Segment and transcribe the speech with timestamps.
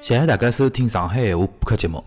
[0.00, 2.02] 谢谢大家收听上海闲话播客节目，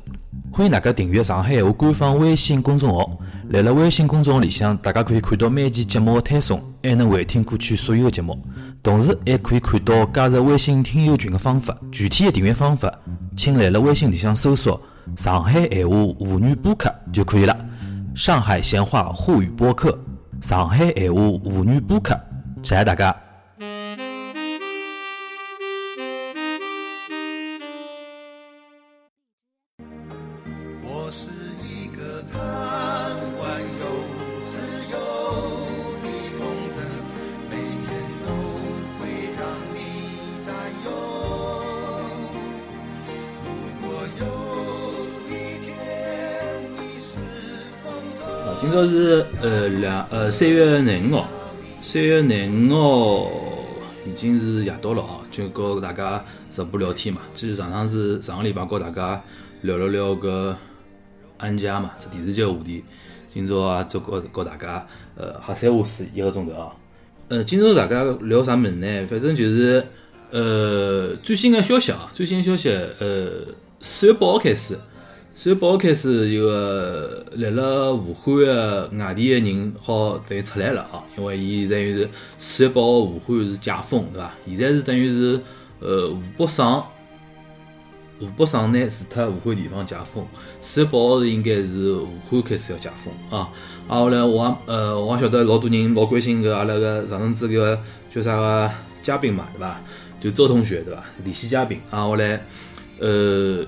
[0.51, 3.07] 欢迎大家订阅上海闲话官方微信公众号。
[3.49, 8.35] 辣辣微信公众号里向，大家可以看到每期节目的推送，还能回听过去所有的节目，
[8.81, 11.77] 同时还可以看到加入微信听友群的方法。
[11.91, 12.91] 具体的订阅方法，
[13.37, 14.81] 请辣辣微信里向搜索
[15.15, 17.55] “上海闲话沪语播客”就可以了。
[18.15, 19.95] 上海闲话沪语播客，
[20.41, 22.17] 上海闲话沪语播客，
[22.63, 23.15] 谢谢大家。
[48.93, 51.27] 是呃两呃三月廿五号，
[51.81, 53.31] 三月廿五号
[54.05, 57.21] 已经是夜到了哦，就和大家直播聊天嘛。
[57.33, 59.19] 其实上上是上个礼拜和大家
[59.63, 60.55] 聊了聊个
[61.39, 62.83] 安家嘛，是电视剧的话题。
[63.27, 66.71] 今朝啊，就和和大家呃瞎三话四一个钟头啊。
[67.29, 69.07] 呃，今朝大家聊啥名呢？
[69.07, 69.83] 反正就是
[70.29, 73.31] 呃最新的消息啊，最新的消息呃
[73.79, 74.77] 四月八号开始。
[75.35, 84.31] 四月八号开始，有个来了武汉的外地的人，好等于出来了啊，因为伊等于是四月八号武汉是解封，对伐？
[84.45, 85.41] 现在是等于是
[85.79, 86.83] 呃湖北省，
[88.19, 90.23] 湖北省内除脱武汉地方解封，
[90.61, 93.49] 四月八号是应该是武汉开始要解封啊。
[93.87, 97.79] 啊，后来我呃我也晓得老多人老关心搿阿拉个上阵子搿
[98.11, 99.81] 叫啥个嘉宾嘛，对伐？
[100.19, 101.03] 就周同学，对伐？
[101.23, 102.39] 联系嘉宾啊，后来
[102.99, 103.65] 呃。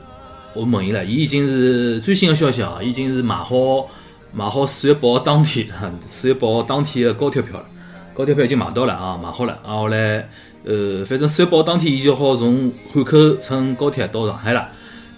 [0.55, 3.87] 我问伊了，伊已经是最新的消息啊，已经是买好
[4.31, 5.67] 买好四月八号当天，
[6.09, 7.65] 四月八号当天的高铁票了，
[8.13, 9.59] 高铁票已经买到了啊，买好了。
[9.65, 10.27] 然，后来
[10.63, 14.69] 呃，反正四月八号当天，伊就好从汉口乘高铁到上海了。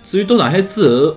[0.04, 1.16] 至于到上海之后，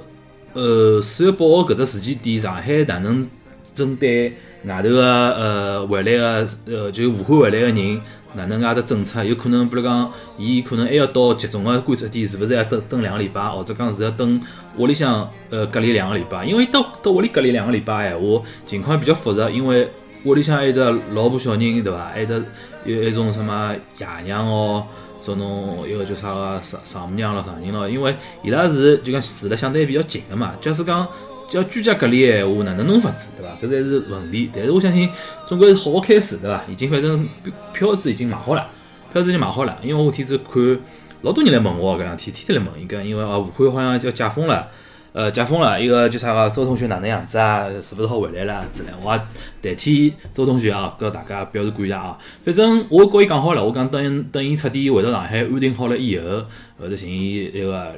[0.52, 3.26] 呃，四月八号搿只时间点，上海哪能
[3.74, 4.34] 针对
[4.64, 8.00] 外头个呃回来个呃就武汉回来个人？
[8.34, 9.24] 哪能介只政策？
[9.24, 14.40] 有可能，比如讲，伊可能还要到集中个观测点，是勿是要等等两个礼拜，或者讲是要等
[14.76, 16.44] 屋里向呃隔离两个礼拜？
[16.44, 19.88] 因为到到屋里隔离两个礼拜闲话，情况比较复杂，因为
[20.24, 22.10] 屋里向还有得老婆小人，对伐？
[22.12, 22.42] 还有得
[22.84, 24.86] 有一种什么爷娘哦，
[25.22, 30.54] 种侬一个叫啥个丈丈母娘咯、丈人咯，因为伊拉是就讲住了相对比较近个嘛。
[30.60, 31.06] 假使讲
[31.52, 33.52] 要居家隔离闲话，哪能弄法子，对伐？
[33.60, 34.48] 搿才是问题。
[34.54, 35.08] 但是我相信，
[35.48, 36.62] 总归是好个开始，对伐？
[36.70, 37.26] 已经反正
[37.72, 38.68] 票子已经买好了，
[39.12, 39.76] 票子已经买好了。
[39.82, 40.78] 因为我天子看
[41.22, 44.68] 老多人来问我搿两天，天天来问伊个，因为啊武汉好像要解封了，
[45.12, 47.66] 呃解封了，一个叫啥个周同学哪能样子啊？
[47.80, 48.90] 是勿是好回来了之类？
[49.02, 49.20] 我也
[49.60, 52.16] 代替周同学啊，跟大家表示感谢啊。
[52.44, 56.44] 反正我跟伊讲好了，我讲等等伊彻底回到上海安定好了以后，
[56.78, 57.94] 后头寻伊一个。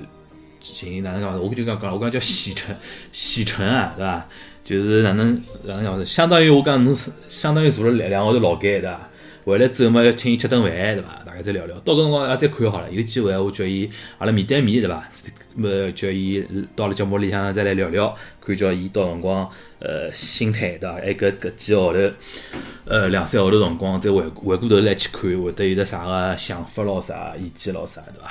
[0.62, 1.42] 寻哪能讲？
[1.42, 2.74] 我就讲讲，我讲叫洗尘，
[3.12, 4.26] 洗尘啊，对伐？
[4.64, 5.34] 就是哪能
[5.64, 6.96] 哪能讲是，相当于我讲侬
[7.28, 9.08] 相当于做了两两号头劳改，对伐？
[9.44, 11.20] 回来之后嘛，要请伊吃顿饭，对伐？
[11.26, 11.76] 大家再聊聊。
[11.80, 15.04] 到搿辰光，阿拉再看好了，有机会我叫伊阿拉面对面，对伐？
[15.56, 16.42] 么叫伊
[16.76, 20.94] 到了节目里向再来聊聊，看叫伊到辰光呃心态，对伐？
[20.94, 21.98] 还搿搿几个号头，
[22.84, 28.30] 呃两三号头辰光，再回回过头来去看，会得有得啥个想法咯，啥意见咯，啥对伐？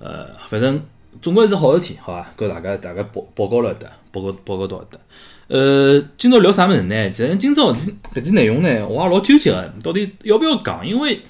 [0.00, 0.82] 呃，反正。
[1.20, 2.30] 总归是好事体，好伐？
[2.36, 5.00] 跟大家大家报报告了的，报告报告到的。
[5.48, 7.10] 呃，今朝聊啥物事呢？
[7.10, 10.86] 其实今朝搿期内容呢，我也老纠结个，到底要不要讲？
[10.86, 11.22] 因为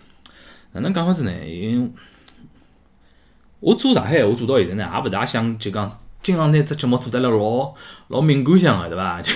[0.73, 1.33] 哪能讲法子呢？
[1.47, 1.91] 因为
[3.61, 7.73] 我做上海，我做到现在呢，也勿大想就讲经常拿只节目做得来老
[8.09, 9.23] 老敏感向个，对伐？
[9.23, 9.33] 就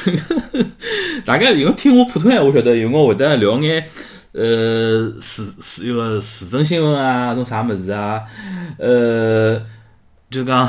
[1.24, 3.88] 大家因为听我普通闲话，晓得有我会得聊眼
[4.32, 8.22] 呃时时一个时政新闻啊，种啥物事啊，
[8.78, 9.62] 呃。
[10.32, 10.66] 就讲，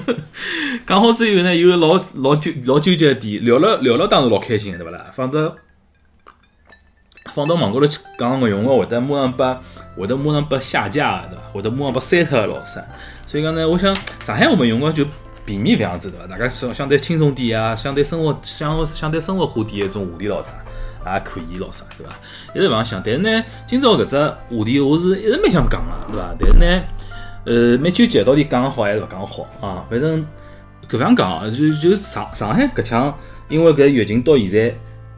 [0.86, 5.06] 讲好之后呢，有老老纠老纠结个点，聊了聊了，当然老开心，对勿啦？
[5.10, 5.56] 放到
[7.32, 9.44] 放到网高头去讲个用个，会得马上被
[9.96, 11.42] 会得马上被下架，对伐？
[11.54, 12.84] 会得马上被删脱老啥？
[13.26, 15.02] 所以讲呢，我想上海我们用个就
[15.46, 16.26] 避免搿样子，对伐？
[16.26, 20.52] 大家相相对轻松点啊，相对生活相相对生活化点一种话题老啥，
[21.14, 22.14] 也可以老啥，对伐？
[22.54, 26.36] 一直往想，但是呢，今朝搿只话题我是一直蛮想讲个，对伐？
[26.38, 26.84] 但是呢。
[27.44, 29.84] 呃，蛮纠结，到底讲好还是勿讲好啊？
[29.90, 30.24] 反正
[30.88, 33.14] 搿样讲，就就上上海搿腔，
[33.48, 34.74] 因为搿疫情到现在，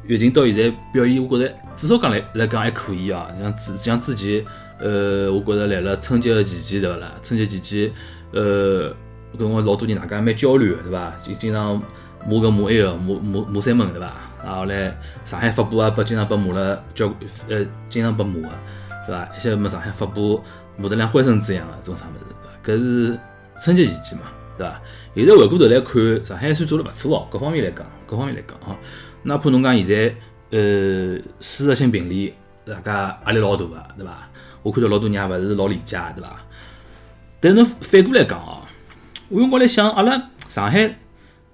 [0.08, 3.28] 疫情到现在表现，我觉着至少讲来来讲还可以啊。
[3.40, 4.44] 像之像之前，
[4.78, 7.12] 呃，我觉着来了春节个期间，对勿啦？
[7.22, 7.92] 春节期间，
[8.32, 8.90] 呃，
[9.38, 11.12] 搿我老多人大家蛮焦虑个，对伐？
[11.22, 11.80] 就经常
[12.26, 14.12] 骂搿骂埃个，骂骂骂三门，对伐？
[14.44, 17.06] 然后来上海发布啊，被经常被骂了，交
[17.48, 18.54] 呃，经常被骂个，
[19.06, 19.28] 对伐？
[19.36, 20.42] 一些么上海发布。
[20.76, 22.72] 骂得像灰尘子一样个，种啥物事？
[22.72, 23.18] 搿是
[23.62, 24.26] 春节期间嘛，
[24.58, 24.80] 对伐？
[25.14, 28.76] 现在回过头来看，上海算做了勿错哦，各方面来讲，各方面来讲啊，
[29.22, 30.14] 哪怕侬讲现在
[30.50, 32.34] 呃输入性病例，
[32.64, 34.28] 大家压力老大个，对伐？
[34.62, 36.36] 我看到老多人也勿是老理解，对伐？
[37.40, 38.62] 但侬反过来讲哦，
[39.28, 40.98] 我用光来想，阿拉上海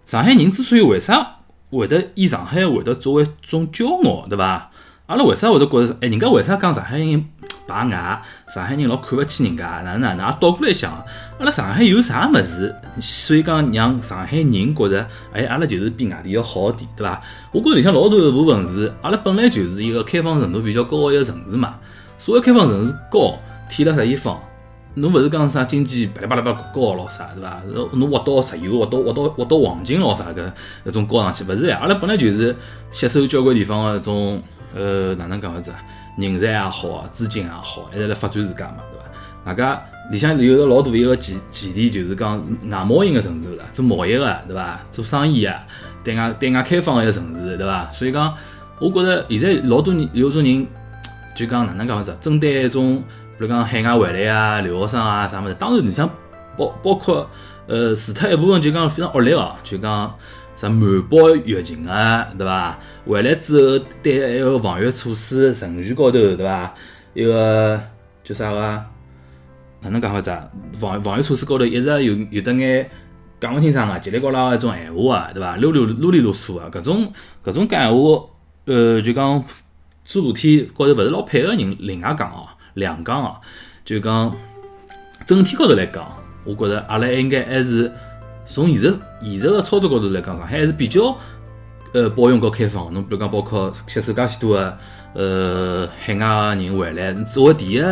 [0.05, 1.37] 上海人之所以为啥
[1.71, 4.71] 会得以上海会得作为一种骄傲，对伐？
[5.07, 5.97] 阿拉为啥会得觉着？
[6.01, 7.29] 哎，人家为啥讲上海人
[7.67, 8.23] 排外？
[8.49, 9.83] 上海人老看勿起人家？
[9.85, 10.27] 哪能哪能？
[10.27, 10.93] 也倒过来想，
[11.39, 12.75] 阿拉上海有啥物事？
[13.01, 17.21] 所以讲让上海人觉着，哎，阿拉就是比外地要好点，对伐？
[17.53, 21.77] 我觉着里向老大一部分是，阿拉本来就是一个开放程度比较高个一个城市嘛。
[22.19, 23.39] 所谓开放程度高，
[23.69, 24.39] 体了啥地方？
[24.95, 27.63] 侬勿是讲啥经济巴拉巴拉巴拉高咯啥，对伐？
[27.95, 30.53] 侬挖到石油，挖到挖到挖到黄金咯啥个
[30.85, 31.79] 搿种高上去，勿是呀？
[31.81, 32.55] 阿拉本来就是
[32.91, 34.43] 吸收交关地方个种
[34.75, 35.79] 呃哪能讲法子啊？
[36.17, 39.05] 人才也好啊，资金也好，还是来发展自家嘛，对伐？
[39.45, 42.37] 大家里向有个老大一个前前提，就是讲
[42.71, 44.81] 外贸型个城市啦，做贸易个，对伐？
[44.91, 45.67] 做生意啊，
[46.05, 47.91] 对外对外开放个一个城市，对伐？
[47.91, 48.33] 所以讲，
[48.79, 50.67] 我觉着现在老多人有种人
[51.35, 52.17] 就讲哪能讲法子？
[52.21, 53.03] 针对一种
[53.39, 56.09] 比如讲海外回来啊、留学生啊啥物事，当然里向
[56.57, 57.29] 包包括
[57.67, 60.15] 呃除脱一部分就讲非常恶劣哦，就讲
[60.63, 62.79] 啥瞒报疫情啊，对伐？
[63.05, 66.73] 回来之后对一个防疫措施程序高头，对伐？
[67.15, 67.83] 一个
[68.23, 68.61] 叫啥个？
[69.81, 70.49] 哪能讲法子啊？
[70.75, 72.89] 防防疫措施高头一直有有得眼
[73.41, 75.57] 讲勿清爽个，叽里呱啦个一种闲话啊，对伐？
[75.57, 77.13] 啰里啰里啰嗦个，搿种
[77.45, 78.25] 搿种讲闲话，
[78.67, 79.45] 呃，就讲
[80.05, 83.35] 做事体高头勿是老配合人，另外讲哦，两讲哦，
[83.85, 84.33] 就讲
[85.27, 86.09] 整体高头来讲，
[86.45, 87.91] 我觉着阿拉应该还是
[88.49, 91.17] 从现实现实个操作高头来讲，上海还是比较
[91.93, 92.91] 呃包容和开放的。
[92.93, 94.79] 侬比如讲，包括吸收介许多个
[95.15, 97.83] 呃海外个人回来，作为第一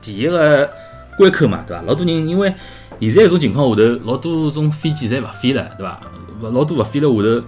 [0.00, 0.70] 第一个
[1.16, 1.82] 关口嘛，对伐？
[1.82, 2.54] 老多人因为
[3.00, 6.00] 现在搿种情况下头，老多种飞机侪勿飞了，对伐？
[6.42, 7.46] 勿老多勿飞了下头。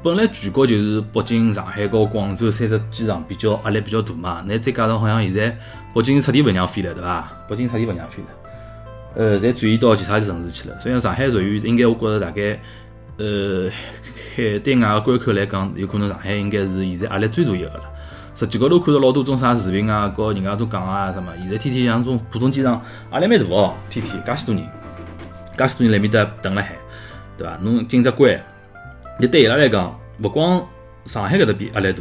[0.00, 5.58] 本来全国就是北京、上海和广州三只机场比较压力比较大嘛，那再加上好像现在
[5.92, 7.28] 北京彻底勿让飞了，对伐？
[7.48, 8.28] 北京彻底勿让飞了，
[9.14, 10.80] 呃，侪转移到其他城市去了。
[10.80, 12.58] 所以讲上海属于应该我觉着大概，
[13.16, 13.68] 呃，
[14.36, 17.82] 海对外个关口来讲，有可能上海应该是现在压力最大一个了。
[18.34, 22.80] 实际高头看到老多种啥视频啊，和人家种讲啊什么，现在天天像种浦东机场
[23.12, 24.64] 压力蛮大哦，天天介许多人，
[25.56, 26.76] 介许多人来面搭等辣海，
[27.36, 27.58] 对伐？
[27.62, 28.40] 侬进只关。
[29.18, 30.64] 你对伊拉来讲，勿光
[31.06, 32.00] 上海搿搭比压力大，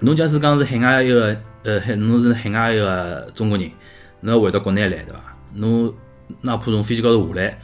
[0.00, 3.70] 侬假使讲是海外一个，呃，海侬是海外一个中国人，
[4.22, 5.31] 侬要回到国内来，对伐？
[5.54, 5.92] 侬
[6.40, 7.58] 哪怕从飞机高头下来，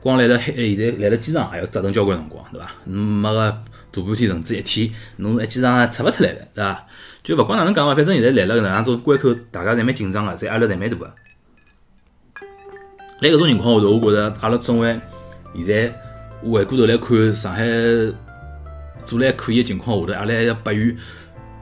[0.00, 2.70] 光来了海，现在来了机场还要折腾交关辰光，对伐？
[2.84, 3.50] 侬没个
[3.90, 6.86] 大半天甚至一天，侬一机场出勿出来了，对伐？
[7.22, 11.14] 就勿管哪能讲伐，反正现在来了搿能样种关口，大家侪蛮紧张个，侪压力侪蛮大个。
[13.20, 15.00] 辣搿种情况下头，我觉着阿拉作为
[15.56, 15.92] 现在。
[16.44, 17.64] 回过头来看，上海
[19.04, 20.98] 做来可以个情况下头，阿拉还要拨予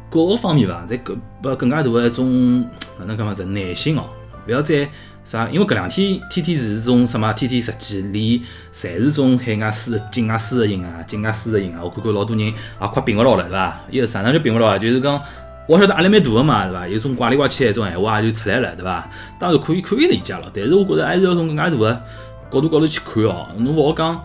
[0.08, 2.62] 各个方面伐，再更拨更加大个一种
[2.98, 4.08] 哪能讲法子耐心哦，
[4.46, 4.88] 勿要再
[5.24, 8.40] 啥，因为搿两天天天是种什么，天天实际练，
[8.72, 13.80] 侪是种海外输境外输入型啊，境外输入型啊，我看看老多人也快病勿牢了，对伐？
[13.90, 15.20] 一个常常就病勿牢啊，就是讲
[15.68, 16.88] 我晓得压力蛮大个嘛，对伐？
[16.88, 19.08] 有种怪里怪气一种闲话也就出来了，对伐？
[19.38, 22.02] 当然可以可以理解了，但是我觉着还是要从更加大个
[22.50, 24.24] 角度高头去看哦，侬勿好讲。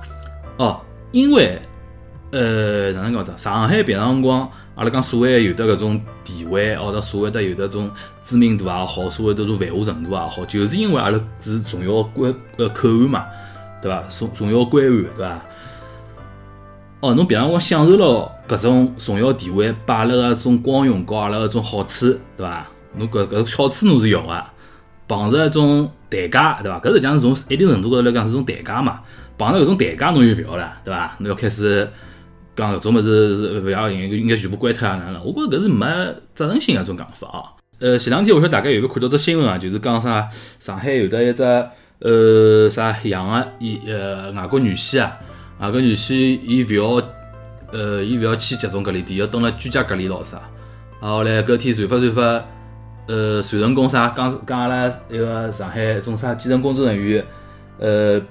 [0.58, 0.80] 哦，
[1.12, 1.62] 因为，
[2.32, 3.34] 呃，哪能讲子？
[3.36, 7.90] 上海平常辰光，阿拉讲所谓有的搿种地位，或者所谓的有的种
[8.24, 13.24] 知名度也好，所谓的种繁华程度也好，就是因为阿拉是重要关呃口岸嘛，
[13.82, 14.04] 对伐？
[14.10, 15.42] 重重要关岸，对伐？
[17.00, 22.68] 哦，侬平常辰光享受了搿种重要地位摆辣个种光荣和阿拉个种好处，对伐？
[22.96, 24.44] 侬搿搿好处侬是要个，
[25.08, 26.80] 碰着一种代价，对伐？
[26.80, 29.00] 搿实际上是从一定程度高头来讲是种代价嘛。
[29.38, 31.16] 碰着搿种代价，侬就勿要了，对伐？
[31.20, 31.90] 侬要开始
[32.56, 34.96] 讲搿种物事是勿要应应该全部关脱啊？
[34.96, 35.22] 哪能？
[35.24, 35.86] 我觉着搿是没
[36.34, 37.40] 责任心个种讲法啊。
[37.80, 39.58] 呃，前两天我晓得大家有没有看到只新闻啊？
[39.58, 40.28] 就是讲啥
[40.60, 41.44] 上海有的一只
[42.00, 45.18] 呃啥养个伊呃外国女婿啊，
[45.60, 47.06] 外国女婿伊勿要
[47.72, 50.42] 呃伊勿要去集中隔离点，要蹲辣居家隔离咯啥。
[51.02, 52.22] 然后来搿天传发传发
[53.08, 54.10] 呃传成功啥？
[54.16, 57.26] 讲讲阿拉一个上海种啥基层工作人员
[57.80, 58.22] 呃。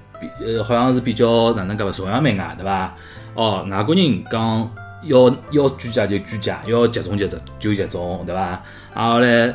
[0.40, 2.94] 呃，好像是比较哪能讲吧，崇洋媚外，对伐？
[3.34, 4.70] 哦，外国人讲
[5.02, 8.62] 要要居家就居家，要集中就集就集中，对伐？
[8.94, 9.52] 然后嘞，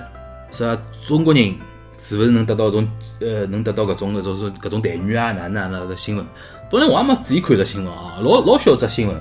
[0.51, 1.55] 啥中国人
[1.97, 2.87] 是勿是能得到种
[3.19, 5.31] 呃，能得到搿种搿种搿种待遇啊？
[5.31, 6.25] 哪哪那个新闻？
[6.69, 9.15] 本来我也没注意看这新闻啊，老老小只新闻，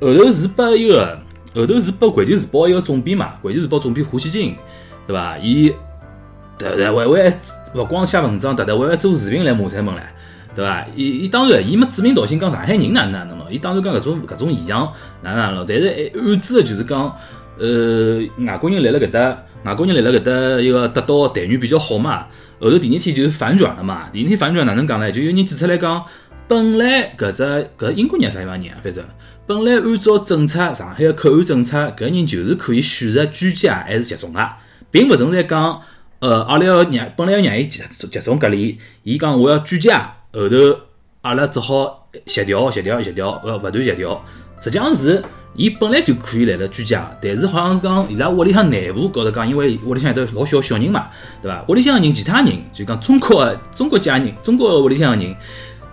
[0.00, 1.18] 后头是拨一个
[1.54, 4.56] 后头是拨环球时报一个总编嘛，环球时报总编胡锡进，
[5.06, 5.38] 对伐？
[5.38, 5.72] 伊
[6.58, 7.32] 特特为为
[7.74, 10.00] 勿光写文章，特特为为做视频来骂三门唻，
[10.54, 10.84] 对伐？
[10.96, 14.92] 伊伊当然，伊没指名道姓讲上海人哪能哪能咯，伊当然讲搿种搿种现象
[15.22, 17.16] 哪能哪能咯，但是暗指的就是讲，
[17.58, 22.26] 呃，外国人来了搿搭，外国人来了搿搭一个得到待遇比较好嘛，
[22.60, 25.12] 后头第二天就反转了嘛，第二天反转哪能讲呢？
[25.12, 26.04] 就有人指出来讲，
[26.48, 29.04] 本来搿只搿英国人啥地方人啊，反正
[29.46, 34.48] 本来按照政策，上海个口岸政策，搿人就是可以选择居家还是集中个，
[34.90, 35.80] 并勿存在讲。
[36.20, 40.56] 呃，阿拉要让本来要让伊集集中隔离，伊讲我要居家，后头
[41.22, 44.22] 阿拉只好协调协调协调，呃，勿断协调。
[44.60, 45.22] 实际上是
[45.54, 51.08] 伊本来就可以来了居家，但是好像是讲伊拉屋里向内部高头讲，因为屋里向有得老小小人嘛，
[51.42, 51.64] 对伐？
[51.68, 55.34] 屋里向人其他人就讲中国中国家人，中国屋里向人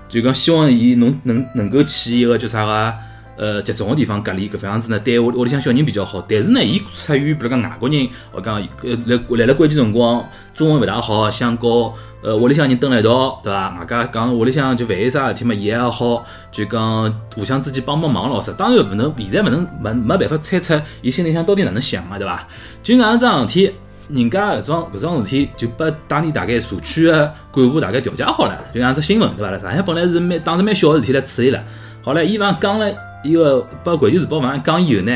[0.09, 2.93] 就讲希望伊侬能能够去一个叫啥个？
[3.37, 6.25] 呃，集中个地方隔离搿副样子呢，对屋屋里向小人比较好。
[6.27, 13.77] 但是呢，伊出于比如讲外国人，我讲呃来来了关键辰光，中文勿大好，想和呃屋里向人蹲辣一道，对伐？
[13.79, 18.51] 外加讲屋里向就万一啥事体嘛，伊还好，就讲互相之间帮帮忙咯啥。
[18.53, 22.47] 当然勿能，现在勿能没没办法猜测伊心里向到底哪能想个，对伐？
[22.81, 23.71] 就搿样桩事体，
[24.09, 29.59] 人家搿桩搿桩事体就拨当地大概社区个干部大概调解好了，就像只新闻，对伐？
[29.59, 31.63] 上海本来是蛮当时蛮小个事体来处理了，
[32.01, 32.91] 好了，伊方讲了。
[33.27, 35.11] 伊个把《环球时报》网讲以后呢，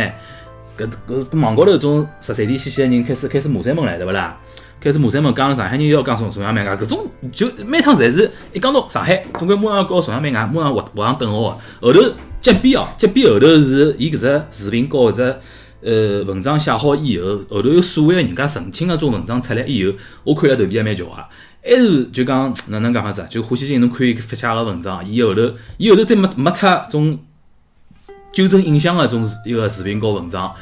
[0.77, 4.38] 搿搿网高头种十三点兮兮个人开始开始骂三门来，对勿啦？
[4.82, 11.58] 开始骂三门，讲上海人要讲崇崇洋媚外，搿种就每趟侪是一讲到上海，总归马上要搞崇洋媚外，马上画画上等号。
[11.80, 12.01] 后头
[12.41, 15.36] 即便哦，即便后头是伊搿只视频搞搿只
[15.84, 21.12] 呃文章写好以后，后头有所谓个人家澄清个种文章出来以后，我看了头皮还蛮翘个，
[21.63, 23.24] 还是就讲哪能讲法子？
[23.30, 27.20] 就胡锡进侬看伊发写个文章，伊后头伊后头再没没出种。
[28.31, 30.53] 纠正印象个种一个视频和文章，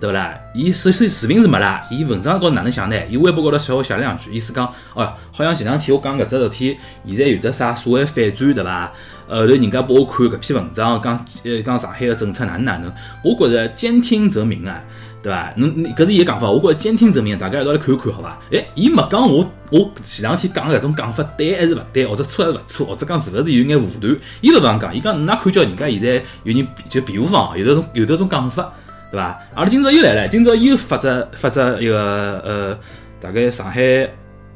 [0.00, 0.34] 对勿啦？
[0.54, 2.96] 伊首先视频是没啦，伊文章高头哪能想呢？
[3.08, 8.92] 伊微博高头稍微写了两句，意思讲，哦，好像前两天我讲搿只事体，现在有得啥所谓反转，对伐？
[9.28, 12.92] 后头人家拨我看搿篇文章，讲呃讲上海个政策哪能哪能，
[13.24, 14.80] 我觉着兼听则明啊。
[15.22, 15.52] 对伐？
[15.56, 18.38] 侬搿是伊个讲法，我觉着兼听则明，大家一道来看看，好伐？
[18.52, 24.16] 哎，伊没讲我，我前两天讲个搿种讲法对还是勿对，或者错还是勿错，或者讲是勿是有眼误断？
[24.40, 28.72] 伊勿样讲，伊讲哪看叫人家现在有人就辩护方，有得种有得种讲法，
[29.10, 29.38] 对伐？
[29.54, 32.78] 阿拉今朝又来了，今朝又发只发只一个呃，
[33.20, 34.08] 大概上海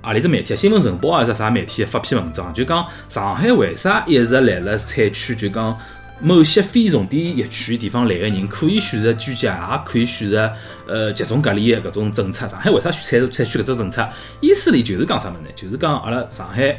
[0.03, 5.77] 何里只媒体，新闻晨报还是啥媒体发篇文章，就讲上海为啥一直来了采取就讲。
[6.21, 10.53] 某些非重点疫区地方来个人可以选择居家，也可以选择
[10.87, 12.47] 呃集中隔离的搿种政策。
[12.49, 14.09] 上海为啥采采取搿只政策？
[14.41, 15.49] 意思里就是讲啥物事呢？
[15.55, 16.79] 就是讲阿拉上海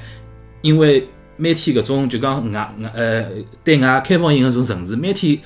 [0.62, 3.25] 因为每天搿种就讲外外呃
[3.63, 5.39] 对外开放型搿种城市，每天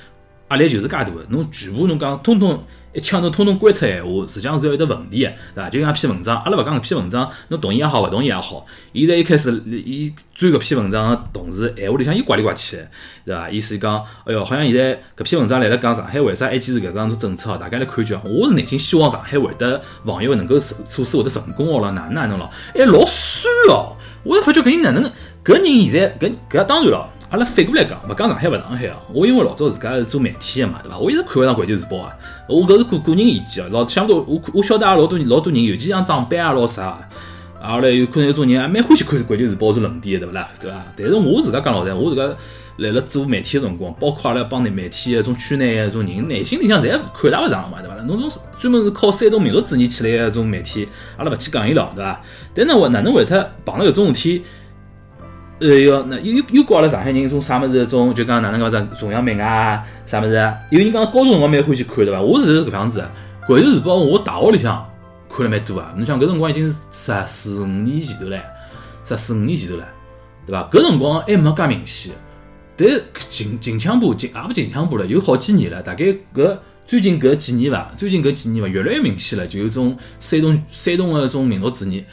[0.50, 2.62] 压力就是介大个，侬全部侬讲通通。
[2.94, 5.68] 一枪头通通关脱闲话，实际上是要有得问题的，对伐？
[5.68, 12.88] 就像篇文章，阿拉勿讲搿篇文章，侬同意也好，勿同意也好，现在一开始伊追搿篇文章的同时，闲话里向又怪里怪气的，
[13.26, 13.50] 对伐？
[13.50, 22.48] 意思讲，哎哟，好像现在搿篇文章来了讲上海为啥还坚持搿样子政策大家来看叫，我是内心希望上海会得防疫能够措施会得成功哦了，哪能哪能咯？
[22.74, 23.96] 哎，老酸哦！
[24.22, 25.10] 我发觉搿人哪能，
[25.44, 27.10] 搿人现在搿搿当然了。
[27.34, 28.94] 阿拉反过来讲，勿讲上海勿上海哦。
[29.12, 30.96] 我因为老早自家是做媒体的嘛，对伐？
[30.96, 32.12] 我一直看勿上《环球时报》啊。
[32.48, 33.68] 我搿是个个人意见哦。
[33.72, 36.84] 老相对我我晓得也老多老多人，尤其像长辈啊老啥，
[37.60, 40.48] 啊后来有可能有种人也蛮欢喜看《环球时报》做论点的，对勿啦？
[40.60, 40.76] 对伐？
[40.96, 42.36] 但是我自家讲老实，我自家
[42.76, 46.88] 来了做媒体的辰光，包括阿拉帮内媒体的种圈内个种人，内心里向侪
[47.20, 47.96] 看大勿上嘛，对伐？
[48.06, 52.20] 侬种专门是靠煽动民族主义起来的种媒体，阿拉勿去讲伊了，对伐？
[52.54, 54.44] 但呢，我哪能会得碰到搿种事体？
[55.64, 57.86] 呃，要，那又又又搞了上海人一种啥物事？
[57.86, 60.34] 种就讲哪能讲子崇洋媚外啊，啥物事？
[60.68, 62.20] 有人讲高中辰光蛮欢喜看对伐？
[62.20, 63.02] 我是搿样子，
[63.48, 64.86] 《环球时报》我大学里向
[65.34, 65.94] 看了蛮多啊。
[65.96, 68.38] 侬想搿辰光已经是十四五年前头唻，
[69.06, 69.80] 十四五年前头唻，
[70.46, 70.68] 对伐？
[70.70, 72.12] 搿辰光还没介明显，
[72.76, 75.80] 但是近近腔部近也勿近腔部了，有好几年了。
[75.80, 76.04] 大概
[76.34, 82.04] 搿最近搿几年伐，最近搿几年伐，越来越明显了，就有种山东山东个种民族主义。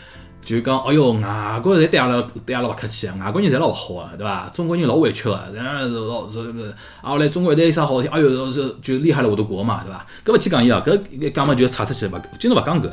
[0.52, 4.50] 就讲，哎哟，外国侪对阿拉对阿拉勿客气啊，外国人侪老勿好个，对伐？
[4.52, 10.06] 中国人老委屈个，然后老是是，啊，来中国一旦有啥好事体，哎哟，就就厉害了我的国嘛，对伐？
[10.26, 12.92] 搿勿去讲伊啊，搿讲嘛就岔出去，勿今朝勿讲搿，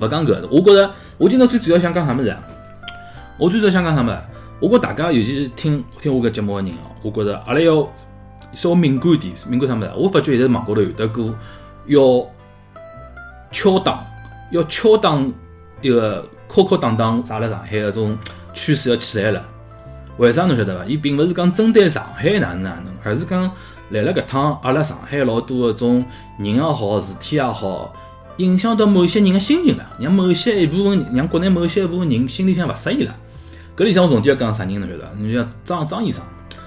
[0.00, 0.46] 勿讲搿。
[0.50, 2.38] 我觉着，我今朝最主要想讲啥物事啊？
[3.38, 4.18] 我最主要想讲啥物事？
[4.60, 7.88] 我觉大家尤其是听听我搿节目个人哦，我觉着阿拉要
[8.52, 9.90] 稍微敏感点，敏感啥物事？
[9.96, 11.34] 我发觉现在网高头有得个
[11.86, 12.26] 要
[13.52, 14.04] 敲打，
[14.50, 15.18] 要敲打
[15.80, 16.24] 一个。
[16.48, 18.18] 敲敲打打，炸了上海搿种
[18.54, 19.44] 趋势要起来了。
[20.16, 20.84] 为啥侬晓得伐？
[20.84, 23.50] 伊并勿是讲针对上海哪能哪能，而是讲
[23.90, 26.04] 来了搿趟阿拉上海老多搿种
[26.38, 27.92] 人也好，事体也好，
[28.38, 33.14] 影响到某些人的心情了，让某些一部分，让国内某些一部分人心里向勿适意了。
[33.76, 35.10] 搿里向我重点要讲啥人侬晓得伐？
[35.16, 36.24] 侬像张张医生，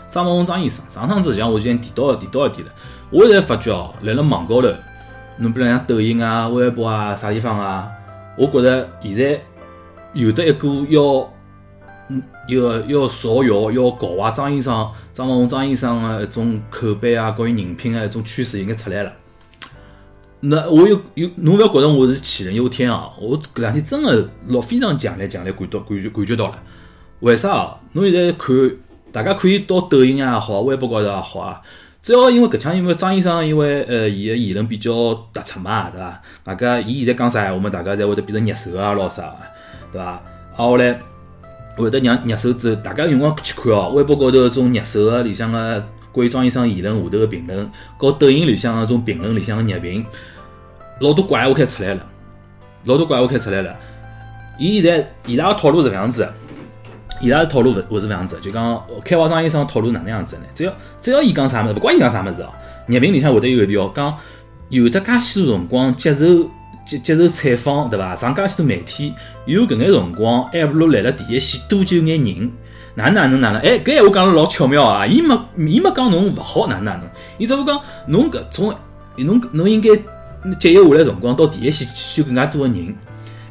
[0.10, 2.74] 张文宏张医生，上趟子像我已经提到提到一点了，
[3.10, 4.70] 我现在发觉哦，辣辣网高头，
[5.38, 7.92] 侬比如像抖音啊、微博啊、啥地方啊，
[8.38, 9.42] 我觉着现在
[10.13, 11.32] 有的一股要。
[12.13, 19.13] 嗯，要要造谣、要搞坏张医生、张文宏张医生的一种口碑啊，关于人品啊一种趋势应该出来了。
[20.41, 23.10] 那我有有，侬勿要觉着我是杞人忧天啊！
[23.18, 26.60] 我搿两天真的老非常强烈、强烈感到感觉感觉到了。
[27.22, 27.77] 为啥啊？
[27.94, 28.72] 侬现在看，
[29.13, 31.62] 大家可以到抖音也好，微博高头也好啊，
[32.03, 34.91] 主要因为搿腔，因为张医生因为呃，伊个言论比较
[35.34, 36.22] 突出嘛，对伐？
[36.44, 39.34] 大家伊现在讲啥闲话嘛，大家侪会得变成热搜啊，咾啥，
[39.91, 40.05] 对伐？
[40.05, 40.21] 啊
[40.53, 41.00] 后来。
[41.77, 50.05] 会得让热搜之后，大家有辰光去看哦，微博高头种热搜个里向个关于张医生言论下头个评论，和抖音里向个种评论里向个热评，
[51.00, 52.05] 老多怪话开出来了，
[52.83, 53.74] 老多怪话开出来了。
[54.60, 56.27] 伊现在伊拉个套路是搿样子，
[57.21, 60.43] 伊拉个套路勿勿是搿样子，就讲开发张医生套路哪能样子呢？
[60.53, 62.51] 只要只要伊讲啥物事，勿管伊讲啥物事哦，
[62.86, 64.15] 热评里向会得有一条讲，
[64.67, 66.50] 有得介许多辰光接受。
[66.91, 68.13] 接接受采访，对伐？
[68.15, 69.13] 上介许多媒体，
[69.45, 72.51] 有搿眼辰光，还勿如来了第一线多救眼人。
[72.95, 73.62] 哪能哪能哪能？
[73.62, 75.07] 哎，搿闲话讲了老巧妙啊！
[75.07, 77.03] 伊没伊没讲侬勿好哪能哪能？
[77.38, 78.75] 伊只不讲侬搿种，
[79.15, 79.89] 侬侬应该
[80.60, 82.93] 节约下来辰光到第一线去救更加多个人。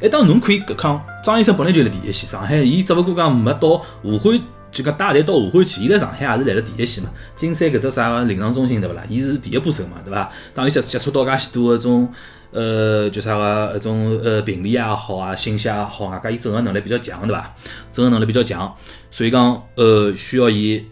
[0.01, 4.39] 哎，当侬可以搿讲，张医生本来就辣第一线，上海，伊只勿过讲没到武汉，
[4.71, 5.81] 就讲带队到武汉去。
[5.81, 7.09] 伊辣上海也是来了第一线嘛。
[7.35, 9.01] 金山搿只啥个临床中心对勿啦？
[9.09, 10.29] 伊是第一把手嘛，对伐？
[10.53, 12.13] 当伊接接触到介许多搿种。
[12.51, 17.55] 呃，就啥个，一种呃病例也好啊，信息也好，外加伊整合能力比较强，对伐？
[17.89, 18.75] 整合能力比较强，
[19.09, 20.85] 所以讲，呃，需要伊，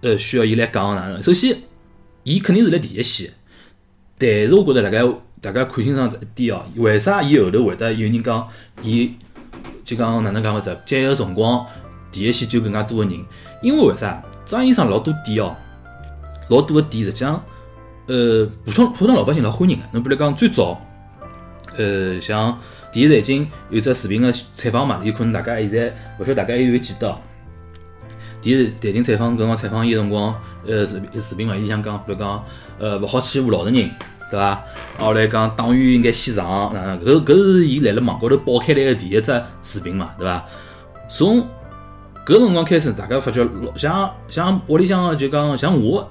[0.00, 1.22] 呃，需要伊来讲哪能？
[1.22, 1.56] 首先，
[2.24, 3.30] 伊肯定是辣第一线，
[4.18, 5.08] 但是我觉着大家
[5.40, 8.48] 大家看清爽一点哦，为啥伊后头会得有人讲，
[8.82, 9.14] 伊
[9.84, 10.76] 就讲哪能讲法子？
[10.84, 11.64] 节约辰光，
[12.10, 13.24] 第一线救更加多个人，
[13.62, 14.20] 因为为啥？
[14.46, 15.54] 张医生老多点哦，
[16.50, 17.40] 老多个点实际上，
[18.08, 19.84] 呃，普通普通老百姓老欢迎个。
[19.92, 20.80] 侬比如讲最早。
[21.76, 22.58] 呃，像
[22.92, 27.18] 第一财经有只视频个采访嘛，有可能大家现在勿晓得大家有没有记得哦？
[28.40, 30.34] 第一财经采访搿光采访伊个辰光，
[30.66, 32.44] 呃，视频视频嘛，伊想讲，比如讲，
[32.78, 33.90] 呃，勿好欺负老实人，
[34.30, 34.62] 对伐？
[34.98, 37.00] 后来讲党员应该先上，哪能？
[37.00, 40.44] 搿搿是伊辣辣网高头爆开来个第一只视频嘛，对伐？
[41.08, 41.40] 从
[42.26, 46.06] 搿辰光开始，大家发觉老，像像屋里向就讲，像我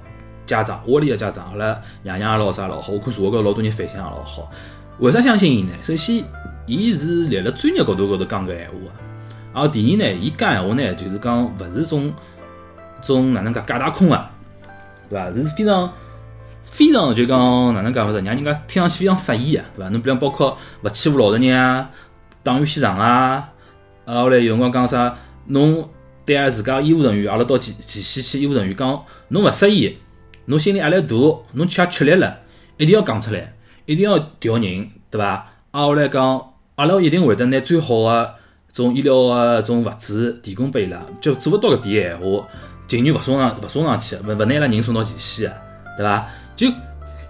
[0.46, 4.52] 家长，屋里个家长，阿拉爷娘老啥老好，我看社会高头老多人反响也老好。
[5.00, 5.72] 为啥相信伊呢？
[5.82, 6.24] 首先，
[6.68, 12.14] 伊是立辣专业角度高头讲搿闲话个，而第二呢，伊讲闲话呢，就是讲勿是种
[13.02, 14.32] 种哪能讲假大空啊，
[15.10, 15.34] 对伐？
[15.34, 15.92] 是非常
[16.64, 19.90] 非常就讲哪能讲法子，让人家听上去非常适意啊，对伐？
[19.90, 21.90] 侬比方包括勿欺负老实人啊，
[22.44, 23.50] 党员先上啊，
[24.06, 25.90] 啊后来有辰光讲啥，侬
[26.24, 29.98] 对阿拉自家医务人员，阿拉到前前线去医务人员讲，侬勿适意，
[30.46, 31.16] 侬心里压力大，
[31.54, 32.38] 侬吃吃力了，
[32.78, 33.53] 一定要讲出来。
[33.86, 35.46] 一定要调人，对伐？
[35.72, 36.42] 啊，后来讲，
[36.76, 38.30] 阿拉一定会得拿最好个
[38.72, 42.48] 种医疗个种物资提供拨伊拉，就做勿到搿点闲话，
[42.88, 45.56] 情愿勿送上勿送上去，勿勿拿伊拉人送到前线个，
[45.98, 46.28] 对伐？
[46.56, 46.68] 就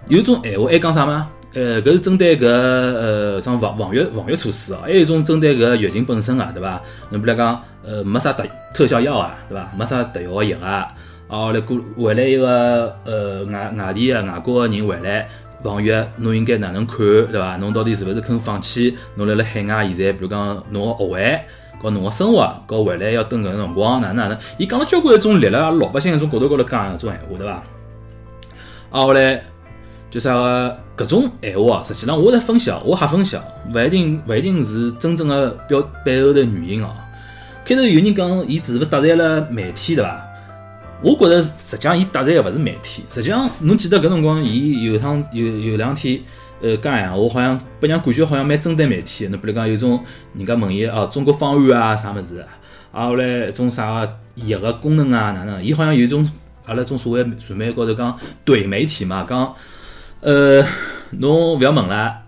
[0.08, 1.30] 有种闲话还讲啥嘛？
[1.54, 6.80] 呃，搿是针对搿呃种防防御防御措施哦，还有一种针对搿疫情本身啊，对伐？
[7.10, 9.70] 侬比如讲，呃，没啥特特效药啊，对伐？
[9.76, 10.94] 没啥特效个药啊，
[11.28, 15.28] 啊，后来过回来一个呃外外地个外国个人回来。
[15.64, 17.56] 朋友，侬应该哪能看，对伐？
[17.56, 18.96] 侬到底是勿是肯放弃？
[19.16, 21.40] 侬辣辣海外现在，比如讲侬个学位，
[21.80, 24.38] 和侬个生活，和未来要等搿个辰光，哪能哪能？
[24.58, 27.52] 伊讲了交关一种立辣老百姓一种角度高头讲一种闲话，对伐？
[28.90, 29.42] 啊，后来
[30.10, 33.38] 就啥个搿种闲话啊，实际上我在分析，我瞎分析，
[33.74, 36.90] 勿一定勿一定是真正个表背后的原因哦。
[37.64, 40.20] 开头有人讲，伊是勿是得罪了媒体，对伐？
[41.04, 46.18] 我觉着实际上伊得罪个勿是媒体，实际上侬记得搿辰光，伊有趟有有两天，
[46.62, 49.26] 呃，讲闲话好像拨人感觉好像蛮针对媒体。
[49.26, 50.02] 侬比如讲有种
[50.34, 52.42] 人家问伊哦，中国方案啊啥物事，
[52.90, 56.26] 啊后来种啥个药个功能啊哪能，伊好像有种
[56.64, 59.54] 阿拉种所谓传媒高头讲怼媒体嘛，讲
[60.20, 60.64] 呃
[61.10, 62.23] 侬勿要问了。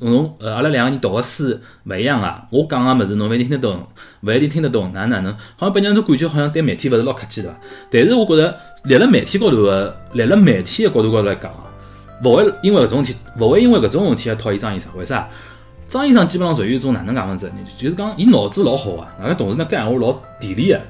[0.00, 2.46] 侬呃，阿拉两个人读个书勿一样啊！
[2.50, 3.86] 我讲个物事侬勿一定听得懂，
[4.22, 5.32] 勿一定听得懂，哪哪能？
[5.56, 7.56] 好像拨人种感觉，好像对媒体勿是老客气对伐？
[7.90, 11.52] 但是我觉着，立辣媒体高头个，立辣媒体个角度高头来讲，
[12.24, 14.90] 勿会因为搿种问题，勿会因为搿种问题而讨厌张医生。
[14.96, 15.28] 为啥？
[15.88, 17.50] 张医生基本上属于一种哪能讲法子？
[17.78, 20.80] 就是讲伊脑子老好啊，外加同时呢讲闲话老地理个。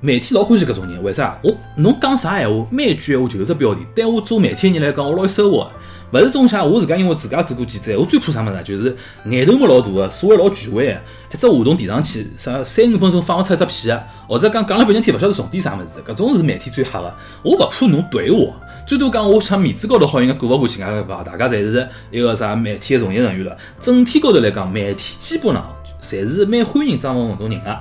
[0.00, 1.38] 媒体老欢喜搿种人，为啥？
[1.42, 3.80] 我侬讲啥闲话，每一句闲话就是只标题。
[3.94, 5.70] 对我做媒体人来讲，我老有收获。
[6.12, 8.62] 勿是种像我自家，因为自家做过记者，我最怕啥物事啊？
[8.62, 11.00] 就是眼头没老大个，说话老权威个，
[11.32, 17.12] 一只话筒递上去，啥三五分钟放勿出一只屁个，或者讲讲了半天天勿晓得重点啥物事，搿种是媒体最吓个。
[17.42, 18.54] 我勿怕侬怼我，
[18.86, 21.24] 最多讲我像面子高头好应该过勿过去，搿伐？
[21.24, 23.56] 大家侪是一个啥媒体个从业人员了。
[23.80, 25.66] 整体高头来讲，媒体基本上
[26.00, 27.76] 侪是蛮欢迎张文宏种人个，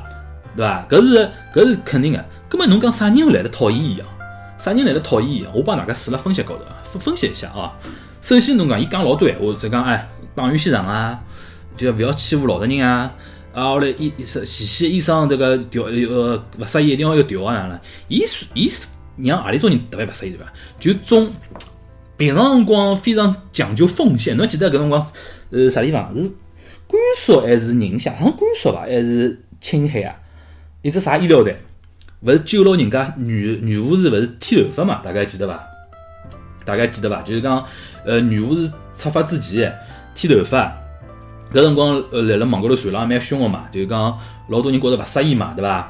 [0.58, 0.86] 对伐？
[0.90, 2.26] 搿是搿是肯定个。
[2.50, 4.08] 葛末侬讲啥人会来得讨厌伊啊？
[4.58, 5.52] 啥人来得讨厌伊啊？
[5.54, 7.72] 我帮大家试了分析高头，分分析一下啊。
[8.26, 11.24] 首先侬讲伊讲老多闲话，就讲哎，党员先上啊，
[11.78, 13.14] 就勿要欺负老实人啊。
[13.54, 17.80] 啊，后来医实前线医生这个调呃勿适意一定要要调啊哪能？
[18.08, 18.72] 伊伊
[19.18, 20.52] 让何里种人特别勿适意对伐？
[20.80, 21.32] 就种
[22.18, 24.36] 平常辰光非常讲究奉献。
[24.36, 25.08] 侬记得搿辰光
[25.52, 26.24] 呃啥地方是
[26.88, 28.12] 甘肃还是宁夏？
[28.14, 28.82] 好像甘肃伐？
[28.82, 30.16] 还是青海啊？
[30.82, 31.56] 一只啥医疗队？
[32.22, 35.00] 勿是救牢人家女女护士勿是剃头发嘛？
[35.04, 35.64] 大家记得伐？
[36.66, 37.22] 大家记得伐？
[37.22, 37.64] 就是讲，
[38.06, 39.74] 呃，女护士出发之前
[40.16, 40.76] 剃头发，
[41.54, 44.18] 搿辰光呃，辣辣网高头传了蛮凶个嘛，就是讲
[44.50, 45.90] 老多人觉着勿适意嘛，对伐？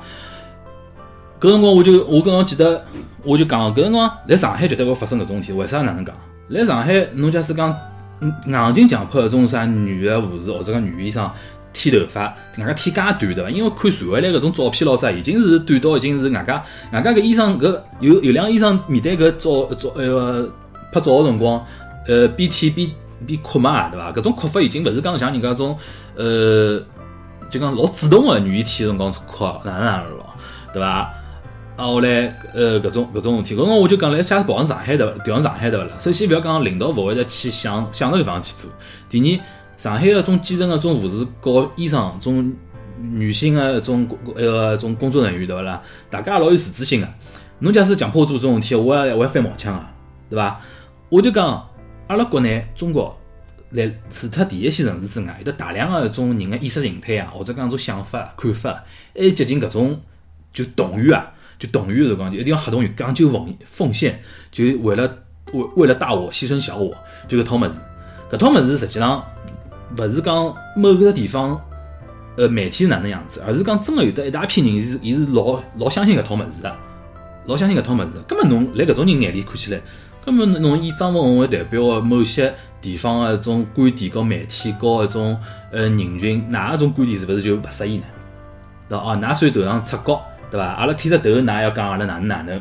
[1.39, 2.83] 搿辰光我就我刚刚记得，
[3.23, 6.15] 我就讲搿辰光来上海绝对勿会发生搿种事体，为啥哪能讲？
[6.49, 7.75] 来上海侬假使讲
[8.47, 11.29] 硬劲强迫搿种啥女个护士或者个女医生
[11.73, 13.49] 剃头发，外加剃介短对伐？
[13.49, 20.51] 因为看传回来搿种照片咾啥，已经是短到已经是外加外加搿医生搿有有两个医生面对搿照照呃个
[20.95, 21.61] 拍照个辰光，
[22.07, 22.89] 呃边剃边
[23.27, 24.13] 边哭嘛，对伐？
[24.13, 25.77] 搿种哭法已经勿是讲像人家种
[26.15, 26.81] 呃
[27.49, 30.25] 就讲老主动个愿意剃个辰光哭哪能哪能了，
[30.73, 30.87] 对伐？
[31.75, 35.89] 啊，后来呃搿种搿种事体，搿辰光我就讲来，假使跑上上海的，调上上海对勿啦？
[35.99, 38.71] 首先勿要讲领导勿会得去想想着地方去做，
[39.09, 39.39] 第二。
[39.77, 42.49] 上海个种基层个种护士和医生，种
[42.97, 45.81] 女性个种一个种工作人员对勿啦？
[46.09, 47.07] 大家也老有自尊心个。
[47.59, 49.85] 侬假使强迫我做种事体，我也我也翻毛腔个，
[50.29, 50.61] 对伐？
[51.09, 51.67] 我就讲，
[52.07, 53.15] 阿拉国内中国，
[53.71, 58.83] 来除脱第一线城市之外，有得大量个一种人个意识形态啊，或者讲种想法、看法，
[59.15, 59.99] 还接近搿种
[60.51, 64.19] 就动员啊，就动员个辰光，就一定要黑动员，讲究奉奉献，
[64.51, 65.17] 就为了
[65.53, 66.95] 为为了大我牺牲小我，
[67.27, 67.79] 就搿套物事。
[68.31, 69.23] 搿套物事实际上。
[69.97, 71.61] 勿是讲某个地方，
[72.35, 76.75] 呃，媒体是哪能样子，而是讲真个有得一大批人是，伊是老老相信搿套物事的，
[77.45, 78.19] 老相信搿套物事。
[78.27, 79.79] 根本侬辣搿种人眼里看起来，
[80.25, 85.39] 根本侬以张文宏为代表的某些地方的一种观点，和媒体，和一种
[85.71, 88.03] 呃人群，哪一种观点是勿是就勿适宜呢？
[88.89, 88.97] 对？
[88.97, 90.65] 哦，㑚算头上出角，对伐？
[90.65, 92.59] 阿拉剃只头，㑚要讲阿拉哪能哪能，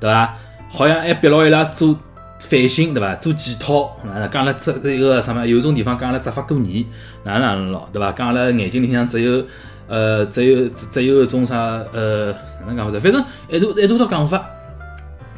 [0.00, 0.34] 对伐？
[0.70, 1.96] 好像还逼牢伊拉做。
[2.44, 3.14] 反省对伐？
[3.14, 5.46] 做检讨，哪能讲了这一个什么？
[5.46, 6.84] 有种地方讲阿拉执法过严，
[7.22, 7.88] 哪能哪能咯？
[7.92, 8.10] 对伐？
[8.10, 9.44] 讲阿拉眼睛里向只有
[9.86, 11.56] 呃，只有只有一种啥
[11.92, 12.98] 呃，哪能讲法子？
[12.98, 14.44] 反正一大一大套讲法。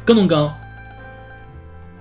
[0.03, 0.51] 跟侬讲，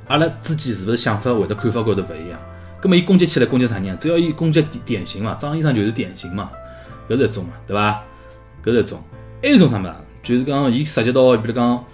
[0.09, 2.39] 阿拉之间是勿是想法或者看法高头勿一样？
[2.81, 3.99] 葛末伊攻击起来攻击啥人？
[3.99, 6.51] 只要伊攻击典型嘛，张医生就是典型嘛，
[7.09, 8.03] 搿是一种嘛，对伐？
[8.65, 9.03] 搿是一种。
[9.43, 9.93] 还有种啥物事？
[10.23, 11.85] 就是讲伊涉及到，比如讲。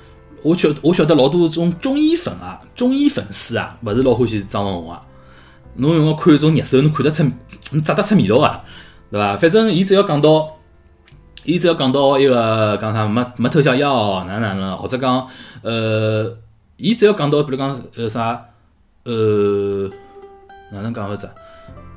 [0.43, 5.03] 我晓我晓得老多种中医粉啊，中医粉丝啊，勿是老欢喜张文宏啊。
[5.75, 7.23] 侬用我看一种热搜，侬看得出，
[7.73, 8.65] 侬咂得出味道啊，
[9.11, 9.37] 对伐？
[9.37, 10.49] 反正伊只要讲到，
[11.45, 15.27] 伊只要讲到一个讲啥没没偷下药，哪哪能，或者讲
[15.61, 16.35] 呃，
[16.81, 18.43] 伊只要讲到，比如讲呃啥
[19.05, 19.91] 呃
[20.73, 21.29] 哪能讲法子？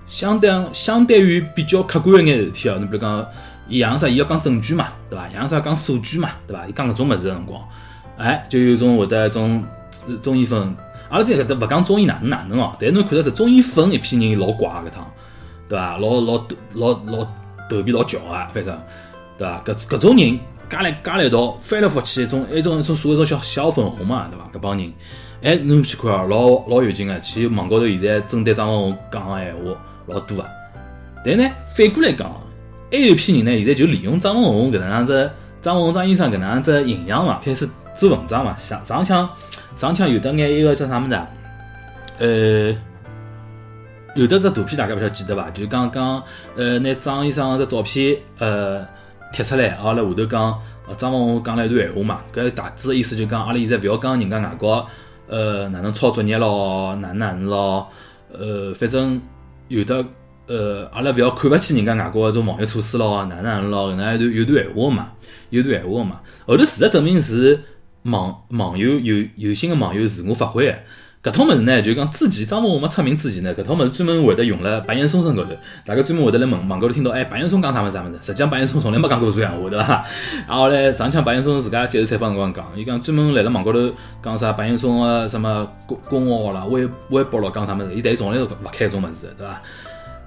[0.06, 3.26] 相对相对于比较客观一眼事体哦，侬比如讲，
[3.70, 5.30] 伊像啥，伊要讲证据嘛，对伐？
[5.32, 6.68] 像啥讲数据嘛，对伐？
[6.68, 7.62] 伊讲搿种物事个辰光。
[8.18, 9.64] 哎，就有种会得一种
[10.22, 10.76] 中医粉，
[11.10, 15.10] 阿拉在搿搭勿讲中医哪能哪能哦，但是侬看得出中医粉一批人老怪搿趟，
[15.70, 15.98] 对伐？
[15.98, 17.28] 老老老老
[17.70, 18.78] 头皮老翘啊，反正，
[19.38, 19.64] 对伐？
[19.66, 20.38] 搿搿种人
[20.74, 24.50] 加来加来一道翻来覆去，一种一种一种所谓种小小粉红嘛，对伐？
[24.52, 24.92] 搿帮人，
[25.44, 29.62] 哎，侬去看哦，老老有劲个，去网高头现在针对张文宏讲个闲话
[30.08, 30.48] 老多啊。
[31.24, 32.28] 但呢，反过来讲，
[32.92, 35.30] 还有一批人呢，现在就利用张文宏搿能样子，
[35.62, 37.70] 张文宏张医生搿能样子形象嘛，开始。
[37.96, 39.30] 做文章嘛，上上腔
[39.76, 41.28] 上腔有得眼一个叫啥么子啊？
[42.18, 42.76] 呃，
[44.16, 45.48] 有的只图片大家勿晓得记得伐？
[45.52, 46.24] 就刚刚
[46.56, 48.84] 呃拿张医生只照片呃
[49.34, 50.62] 贴出来，阿拉下头讲
[50.96, 54.86] 张文宏讲了一段闲话嘛，搿大致的意思就讲阿拉现在勿要讲人家外国
[55.28, 57.88] 呃哪能抄作业咯，哪能哪能咯，
[58.32, 59.20] 呃反正
[59.70, 60.06] 有的
[60.46, 65.12] 呃阿拉勿要看勿起人家外国种防疫措施咯，哪能哪能咯，搿能一段有段闲话嘛，
[65.50, 67.60] 有段闲话嘛，后头事实证明是。
[68.04, 70.78] 网网友有有心个网友自我发挥个，
[71.24, 75.52] 搿套物事呢，就讲之前张文华没出名之前呢，搿套物事专门会得用了白岩松身高头，
[75.86, 78.20] 大家专门会得来问网高头听到，哎，白岩松讲啥物事啥物事？
[78.22, 80.04] 实际上白岩松从来没讲过搿闲话，对伐？
[80.46, 83.80] 然后来上腔白岩松自家接受采访辰光讲，伊讲专门来了网高头
[84.22, 89.62] 讲啥白岩松个什么公公号啦、微微博咯讲啥物事，伊但从来都勿开搿种物事，对伐？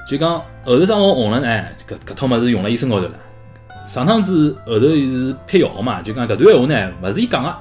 [0.09, 0.31] 就讲
[0.65, 3.13] 后头张文红了呢，搿搿套物事用辣伊身高头了。
[3.85, 7.55] 上趟子后头伊是辟谣嘛，就讲搿段闲话呢，勿是伊讲个，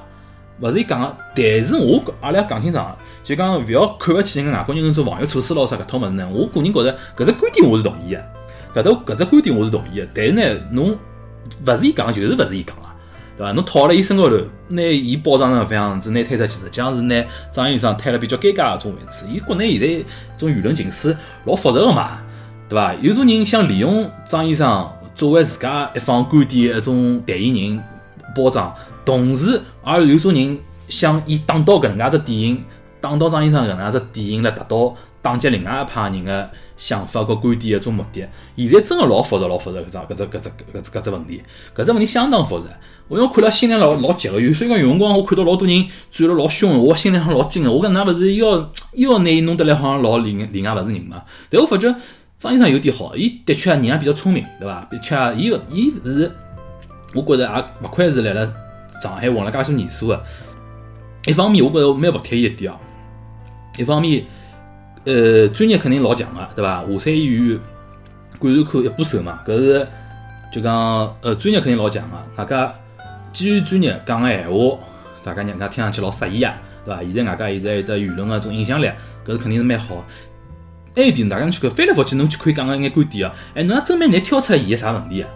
[0.60, 2.96] 勿是伊讲个，但是我阿拉要讲清爽，
[3.26, 6.28] 就讲勿要看勿起人家外国人做防御措施咯啥搿套物事呢。
[6.32, 10.06] 我个人觉着搿只观点我是同意个，搿头搿只观点我是同意个。
[10.14, 10.96] 但是呢，侬
[11.66, 12.82] 勿是伊讲，就是勿是伊讲个，
[13.36, 13.50] 对伐？
[13.50, 14.36] 侬套辣伊身高头，
[14.68, 19.26] 拿伊包装成搿副样子，拿推出去，实际上是拿张医生推了比较尴尬个种位置。
[19.28, 20.04] 伊国内现在
[20.38, 22.18] 种舆论情势老复杂个嘛，
[22.68, 22.94] 对伐？
[23.00, 24.88] 有种人想利用张医生。
[25.16, 27.82] 作为自家一方观点一种代言人
[28.36, 30.58] 包装，同时也有种人
[30.90, 32.64] 想以打到搿能介只电影，
[33.10, 38.26] 打到张医生搿能介只电影来达到打击另外一派人个想法和观点的一种目的。
[38.56, 41.42] 现在真个老复杂，老复杂搿只搿只搿只搿只搿只问题，
[41.74, 42.66] 搿只问题相当复杂。
[43.08, 47.70] 我因为看了心里老老急个，有所以讲有辰光我看到老多人转了老凶，我心里向老惊个。
[47.70, 51.22] 我讲㑚勿是要要拿伊弄得来好像老里里外勿是人嘛？
[51.50, 51.94] 但我发觉。
[52.38, 54.86] 张医生有点好，伊的确人也比较聪明，对伐？
[54.90, 56.30] 的确，伊个伊是，
[57.14, 58.44] 我觉着也勿愧是来了
[59.02, 60.22] 上海混了介许年数个。
[61.24, 62.76] 一方面，我觉着蛮服帖伊一点哦。
[63.76, 64.24] 一方面，
[65.04, 66.80] 呃，专业肯定老强个，对伐？
[66.80, 67.58] 华山医院
[68.40, 69.86] 感染科一把手嘛，搿是
[70.52, 72.16] 就讲呃，专业肯定老强个。
[72.36, 72.72] 大家
[73.32, 74.78] 基于专业讲个闲话，
[75.22, 77.02] 大家人家听上去老适意啊，对伐？
[77.02, 78.86] 现在外加现在有得舆论个种影响力，
[79.24, 80.04] 搿是肯定是蛮好。
[80.94, 83.34] 还有点，大家去看，翻来覆去，侬去可以讲个一眼观点啊。
[83.54, 85.28] 哎，侬真蛮难挑出来伊个啥问题啊？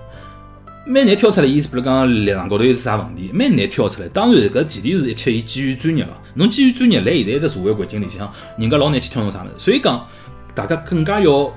[0.87, 4.09] 蛮难挑出来伊，比如讲立场高头有啥问题，蛮难挑出来。
[4.09, 6.11] 当然，搿前提是一切伊基于专业个。
[6.35, 9.53] 侬基于专业，来现在一只社会环境里向，人家老难去挑侬啥物事。
[9.59, 10.07] 所以讲，
[10.55, 11.53] 大家更加要。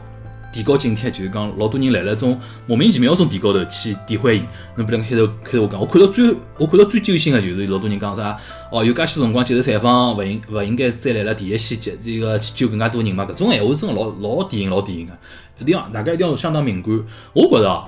[0.54, 4.42] 提高警惕，就是讲老多人来了种莫名其妙种地高头去诋毁伊。
[4.76, 8.38] 侬比如开头开头我讲，我看到最我看到最揪心的就是老多人讲啥
[8.72, 13.26] 哦，有介许多辰光接受采访，勿应勿应该再来了第一线接这个去救更加多人嘛？
[13.26, 15.14] 搿种闲话真的老老典型老典型个，
[15.58, 17.04] 一定要大家一定要相当敏感。
[17.34, 17.86] 我觉着，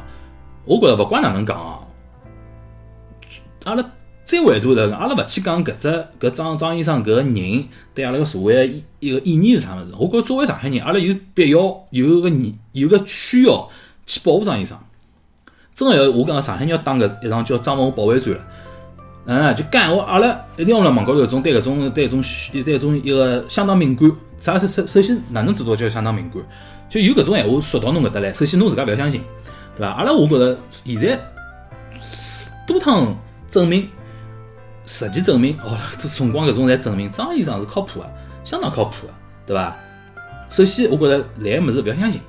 [0.66, 1.80] 我觉着勿管哪能讲啊，
[3.66, 3.86] 阿拉。
[4.26, 5.88] 再回头来，阿拉勿去讲搿只
[6.20, 9.94] 搿张张医生搿个人对阿拉个社会一一个意义是啥物事？
[10.00, 11.60] 我觉着作为上海人，阿拉有必要
[11.92, 12.32] 有个
[12.72, 13.70] 有个需要
[14.08, 14.76] 去保护张医生。
[15.76, 18.40] 真个要我讲上海人要打搿一场叫张文保卫战了。
[19.28, 22.24] 嗯，就干我阿拉一定要辣网高头种对搿种对搿种
[22.64, 24.12] 对搿种一个相当敏感。
[24.40, 26.42] 啥首首首先哪能做到叫相当敏感？
[26.90, 29.22] 就有搿种闲话说到侬搿搭来，首先侬自家勿要相信，
[29.76, 29.94] 对伐？
[29.94, 31.20] 阿拉我觉着现在
[32.68, 33.16] 多趟
[33.50, 33.90] 证明。
[34.88, 38.06] 实际证明，哦，这辰光搿种侪证明张医生是靠谱个，
[38.44, 39.14] 相当靠谱个，
[39.48, 39.76] 对伐？
[40.48, 42.22] 首先，我觉着来个物事勿要相信，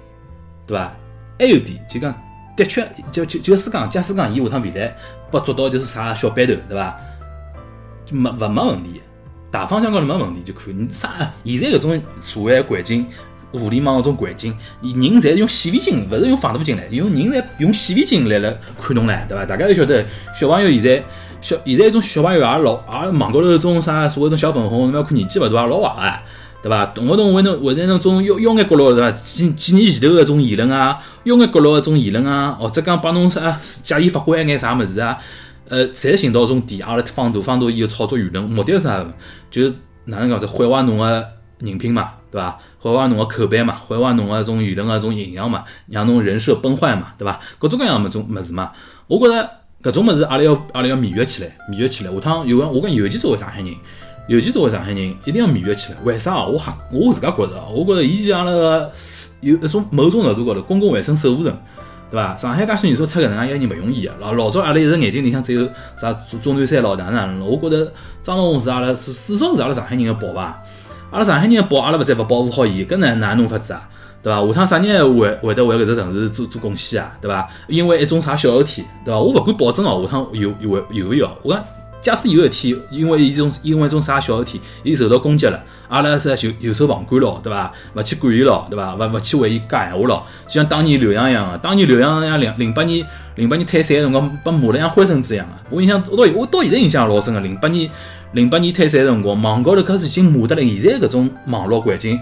[0.67, 0.91] 对伐？
[1.39, 2.15] 还有点就讲，
[2.57, 4.97] 的确，就就就是讲，假使讲伊下趟未来
[5.31, 6.99] 不做到就是啥小板头，对伐？
[8.11, 9.03] 没勿没问题，
[9.51, 10.89] 大方向高头没问题就可以。
[10.91, 11.31] 啥？
[11.45, 13.07] 现在搿种社会环境，
[13.59, 19.45] 互联网搿种环境，人侪用显微镜，勿是用放大镜来，用人侪用显微镜来了看侬唻，对伐？
[19.45, 20.05] 大家要晓得，
[20.39, 21.03] 小朋友现在。
[21.43, 26.25] 小现在一种小朋友也老也网高头一种啥所谓种小粉红，侬要看年纪勿大也老坏
[26.63, 26.87] 个，对伐？
[26.87, 29.13] 动勿动会侬会在那种妖妖眼角落对伐？
[29.13, 35.17] 几几年前头个种言论啊，妖眼角落个种言论啊，或者讲帮侬啥借伊发挥一眼啥物事啊，
[35.69, 39.07] 呃，侪寻到种点，阿拉放大放大伊个炒作舆论，目的是啥？
[39.51, 39.69] 就
[40.07, 40.41] 哪能讲？
[40.41, 42.59] 是毁坏侬个人品嘛，对伐？
[42.79, 47.41] 毁坏侬个口碑嘛，毁坏侬个种舆论个种形象嘛，让侬人设崩坏嘛，对伐？
[47.59, 48.71] 各种各样物种物事嘛，
[49.07, 49.51] 我觉着。
[49.83, 52.13] 搿种物事，阿拉要阿拉要面约起来，面约起来。
[52.13, 53.73] 下趟有个我跟尤其作为上海人，
[54.27, 55.99] 尤其作为上海人，一定要面约起来。
[56.03, 58.91] 为啥我哈，我自家觉着，我觉着伊就阿拉个
[59.43, 61.57] 有一种某种程度高头公共卫生守护人，
[62.11, 62.37] 对伐？
[62.37, 64.13] 上海介许年数出搿能介一个人勿容易个。
[64.19, 65.69] 老老早阿拉一直眼睛里向只有
[66.01, 67.45] 啥钟钟南山老哪能了？
[67.45, 67.93] 我觉着
[68.25, 70.59] 张文宏是阿拉至少是阿拉上海人个宝吧。
[71.17, 73.89] 阿拉上海人个宝，阿拉勿再勿保护好伊，搿哪哪弄法子啊？
[74.23, 74.47] 对伐？
[74.49, 77.11] 下趟啥人会会得为搿只城市做做贡献啊？
[77.23, 77.49] 对伐？
[77.69, 79.19] 因为一种啥小事体，对伐？
[79.19, 81.31] 我勿敢保证哦，下趟有有会有勿有？
[81.43, 81.65] 我讲，
[82.03, 87.73] 假使有一天，因为一种因为一种啥小事体，伊受到攻击了，阿拉是就袖手旁观咯，对伐？
[87.95, 88.95] 勿去管伊咯，对伐？
[88.95, 93.03] 勿勿去为伊讲闲话咯，就像当年刘洋一样个，当年刘洋像零零八年
[93.37, 95.53] 零八年退赛个辰光，被骂得像灰孙子一样个。
[95.71, 97.91] 我印象到我到现在印象老深个，零八年
[98.37, 102.21] 零八年退赛个辰光，网高头开始已经骂得来，现在搿种网络环境。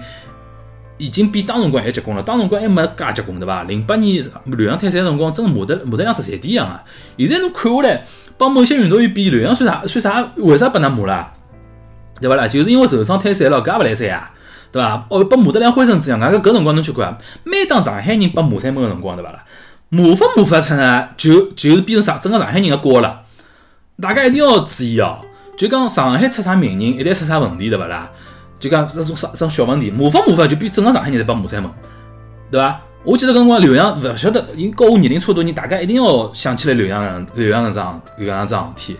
[0.96, 3.64] 已经比当辰光还结棍了，当辰光还没介结棍对伐？
[3.64, 6.84] 零八年刘洋退赛辰光，真骂得骂得像十三点一样啊！
[7.18, 8.04] 现在侬看下来，
[8.38, 9.84] 帮某些运动员比刘洋算啥？
[9.88, 10.32] 算啥？
[10.36, 11.32] 为啥被㑚骂了？
[12.20, 12.46] 对伐啦？
[12.46, 14.30] 就是因为受伤退赛了，搿也勿来三啊，
[14.70, 15.04] 对伐？
[15.10, 19.42] 哦，拨骂得像灰尘子一样，搿搿辰光侬去看，每当上海人拨骂三门个辰光，对伐啦？
[19.88, 23.22] 骂法骂法出呢，就就是变成上整个上海人个锅了。
[24.00, 25.18] 大家一定要注意哦，
[25.56, 28.10] 就讲上海出啥名人，一旦出啥问题，对勿啦？
[28.60, 31.70] 就讲这种啥种小问题，模仿模仿就比整个上海人侪帮骂三门，
[32.50, 32.80] 对伐？
[33.02, 38.98] 我记得搿辰光刘洋勿晓得，因跟我年龄差不多人，大家一定要想起来刘洋刘洋搿桩搿样桩事体，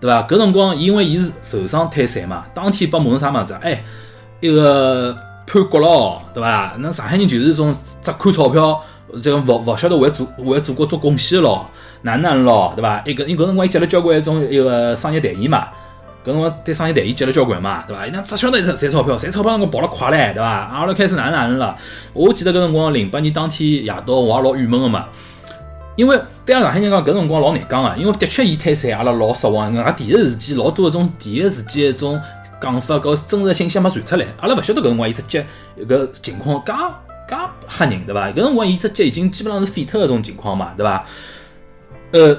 [0.00, 0.22] 对伐？
[0.28, 3.60] 搿辰光因为伊是受伤退赛嘛，当天帮骂成啥物事啊？
[3.62, 3.82] 哎，
[4.38, 5.16] 一个
[5.46, 6.74] 叛国咯，对伐？
[6.78, 8.80] 那上海人就是一种只看钞票，
[9.22, 11.68] 这个勿勿晓得为祖为祖国做贡献咯，
[12.02, 13.02] 哪能咯，对伐？
[13.04, 15.68] 一个因搿辰光伊接了交关一种一个商业代言嘛。
[16.24, 18.06] 搿辰光对商业代言接了交关嘛，对伐？
[18.06, 20.48] 伊拉只晓得赚钞票，赚钞票辰光跑了快唻，对伐？
[20.48, 21.76] 阿拉开始哪能哪能了？
[22.12, 25.04] 我记得搿辰光零八年当天夜到，我也老郁闷个嘛。
[25.96, 29.72] 因为对阿拉上海人讲，搿辰光老难讲个，因为的确伊退赛，阿拉老失望。
[29.72, 32.20] 搿第一时间老多搿种第一时间一种
[32.60, 35.40] 讲法，搿真实信息没传出来，阿拉勿晓得搿辰光伊只脚
[35.86, 36.72] 搿情况介
[37.28, 37.36] 介
[37.68, 38.28] 吓人，对伐？
[38.30, 41.04] 搿辰光伊只脚已经基本上是废脱搿种情况嘛，对伐？
[42.12, 42.38] 呃。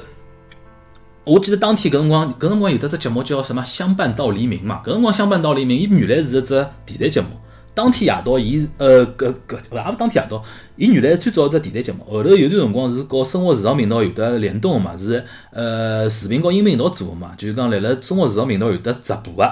[1.28, 4.84] 我记得当天搿辰光，搿辰光有得只节目叫什么《相伴到黎明》嘛。
[4.86, 7.30] 搿辰光《相伴到黎明》，伊原来是一只电台节目。
[7.74, 10.44] 当天夜到，伊呃搿搿勿也勿当天夜到，
[10.76, 17.32] 伊原来最早一只电台节目，后头有段辰光是搞生活时尚频道有得联动个嘛，是呃视频和音频一道做个嘛。
[17.36, 19.52] 就是讲辣辣生活时尚频道有得直播个，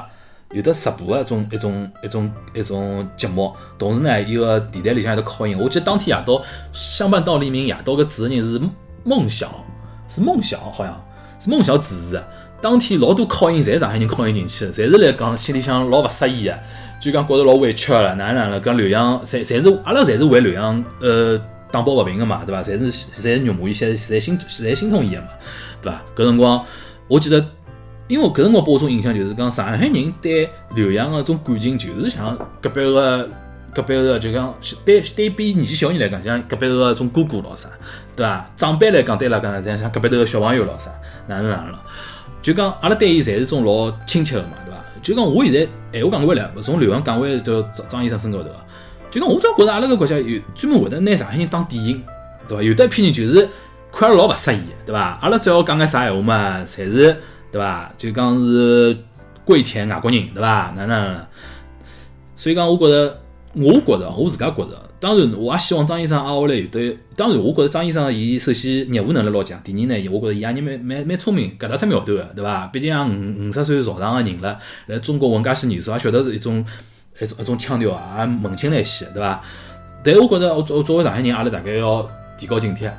[0.53, 3.53] 有的直播个一种一种一种一种节目。
[3.77, 5.57] 同时呢，伊个电台里向有得考音。
[5.59, 6.33] 我记得当天夜到
[6.71, 8.61] 《相伴到黎明》夜到个主持人是
[9.03, 9.65] 孟晓，
[10.07, 11.05] 是孟晓好像。
[11.39, 12.23] 是梦想主持，
[12.61, 16.57] 当天老多考音，侪上海人考音进去的，侪是来讲心里向老勿适意的，
[17.01, 21.37] 就讲觉着老委屈了，哪能哪能，讲刘洋，侪侪是阿拉侪是为刘洋呃
[21.69, 22.63] 打抱不平个嘛，对伐？
[22.63, 25.27] 侪是侪是辱骂伊，侪侪心侪心痛伊个嘛，
[25.81, 26.01] 对伐？
[26.15, 26.65] 搿辰光
[27.09, 27.45] 我记得，
[28.07, 33.29] 因为搿辰光拨我种印象就是讲上海人对刘洋个种感情，就是像隔壁个。
[33.75, 34.53] 隔壁个就讲
[34.85, 37.67] 对对比年纪小人来讲，像隔壁个种哥哥咾啥，
[38.15, 38.47] 对伐？
[38.55, 40.91] 长辈来讲对伊拉讲，像像隔壁头个小朋友咾啥，
[41.25, 41.81] 哪能哪能了？
[42.39, 44.77] 就讲阿拉对伊侪是种老亲切个嘛，对伐？
[45.01, 48.55] 就讲我现在闲话讲回来，从刘洋讲回叫张张医生身高头个，
[49.09, 51.99] 就讲我总觉着阿拉个国家有专门会得拿上海人当典型，
[52.47, 52.61] 对伐？
[52.61, 53.49] 有得一批人就是
[53.91, 55.17] 看阿拉老勿适意，对伐？
[55.19, 57.17] 阿拉只要讲眼啥闲话嘛，侪是
[57.53, 57.93] 对伐？
[57.97, 58.97] 就讲是
[59.45, 60.73] 跪舔外国人，对伐？
[60.75, 61.27] 哪能哪？
[62.35, 63.19] 所以讲，我觉着。
[63.55, 66.97] 我觉着，我自家觉着，当然我也希望张医生挨下来有得。
[67.15, 72.65] 当然，我觉着张医生伊首先业务能力老强，第二呢，我觉着伊也蛮蛮蛮聪明，搿搭出苗头个，对伐？
[72.73, 76.65] 毕竟也五五十岁朝上个人了，来中国混介些年数，也晓得是一种
[77.21, 79.39] 一种一种腔调啊，也文青来些，对伐？
[80.03, 82.89] 但我觉着，我作作为上海人，阿拉大概要提高警惕，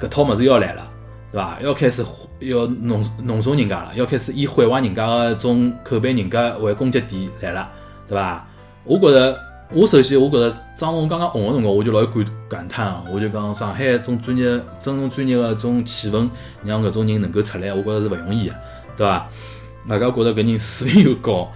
[0.00, 0.88] 搿套物事要来了，
[1.36, 1.58] 对伐？
[1.60, 2.02] 要开始
[2.40, 7.68] 要弄弄怂人家了，要开始以毁坏人家个种口碑人家为攻击点来了，
[8.08, 8.48] 对伐？
[8.84, 9.38] 我觉着。
[9.72, 13.02] 我首先，我觉着张龙刚刚红个辰光，我就老有感感叹啊！
[13.12, 14.44] 我就讲上海种专业、
[14.80, 16.30] 真正专业个种气氛，
[16.64, 18.54] 让搿种人能够出来，我觉着是勿容易个，
[18.96, 19.26] 对伐？
[19.88, 21.50] 大家觉着搿人水平又高，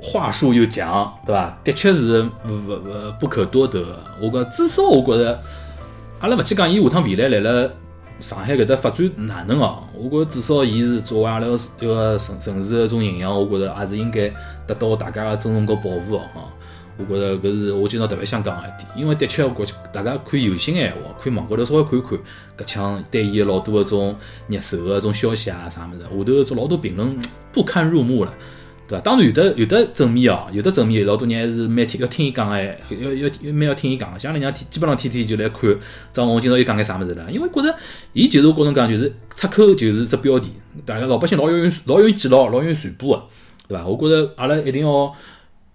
[0.00, 1.56] 话术又强，对伐？
[1.62, 3.96] 的确是勿勿不可多得。
[4.20, 5.40] 我讲至少我觉着，
[6.18, 7.72] 阿拉勿去讲伊下趟未来来了
[8.22, 9.82] 上海搿搭发展哪能哦？
[9.94, 11.46] 我觉着至少伊是作为阿拉
[11.80, 14.32] 一个城城市个种形象，我觉着还是应该
[14.66, 16.22] 得到大家个尊重和保护哦。
[16.98, 22.18] 我觉着搿是我今朝特别想讲个一点，因为的确，我觉大家看有心闲话，可以网高头稍微看看，
[22.58, 27.18] 搿腔对伊老多搿种热搜个种消息啊啥物事，下头做老多评论
[27.50, 28.32] 不堪入目了，
[28.92, 29.00] 对伐？
[29.00, 34.18] 当然有的有的正面哦，有的正面，老多人还是蛮听要听伊讲哎，要要蛮要听伊讲。
[34.20, 35.74] 像人家天基本上天天就来看
[36.12, 37.74] 张红今朝又讲眼啥物事了，因为觉着
[38.12, 40.50] 伊就是觉着讲就是出口就是只标题，
[40.84, 43.24] 大家老百姓老容易老容易记牢，老容易传播个，
[43.68, 43.86] 对伐？
[43.86, 45.14] 我觉着阿拉一定要。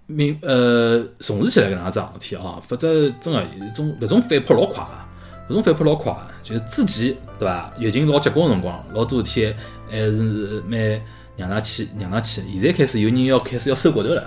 [0.10, 7.74] 明呃重视起来搿能桩事体啊，否则真个有种搿种反扑老快个，搿种反扑老快个，就是之前对伐？
[7.78, 9.54] 疫情老结棍个辰光，老多事体
[9.92, 11.02] 还是蛮
[11.38, 12.42] 让㑚去让㑚去。
[12.56, 14.24] 现在开始有人要开始要收骨头了，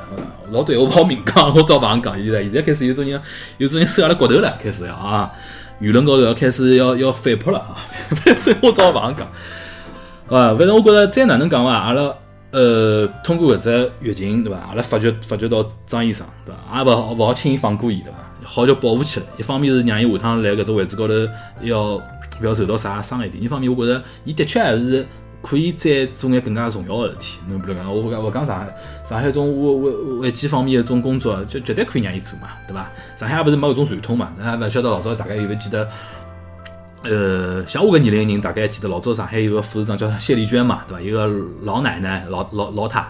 [0.50, 2.42] 老多闲话勿好明讲，我照勿讲现在。
[2.42, 3.20] 现在开始有种人
[3.58, 5.30] 有种人收阿拉骨头了，开始要啊，
[5.80, 7.76] 舆论高头要开始要要反扑了啊！
[8.14, 9.26] 反正我早勿讲讲
[10.28, 12.14] 啊，反正我觉着再哪能讲伐，阿拉。
[12.52, 14.58] 呃，通过搿只疫情，对伐？
[14.58, 16.78] 阿拉发觉发觉到张医生，对伐？
[16.78, 18.18] 也勿好勿好轻易放过伊，对伐？
[18.42, 19.26] 好叫保护起来。
[19.38, 21.14] 一方面是让伊下趟来搿只位置高头
[21.62, 22.02] 要勿
[22.42, 25.06] 要受到啥伤害；，第二方面，我觉着伊的确还是
[25.42, 27.38] 可以再做眼更加重要个事体。
[27.48, 32.90] 侬比如讲，我讲我讲上海上海种危危危机方面个种工作，就绝对可以让伊做嘛，对伐？
[33.16, 35.88] 上海也勿是没搿种传统嘛，还勿晓得老早大概有勿记得。
[37.02, 41.00] 呃，像我搿年龄人，大概记得老早上海有个副市长叫谢丽娟嘛，对伐？
[41.00, 41.26] 有个
[41.62, 43.06] 老奶奶，老老老太，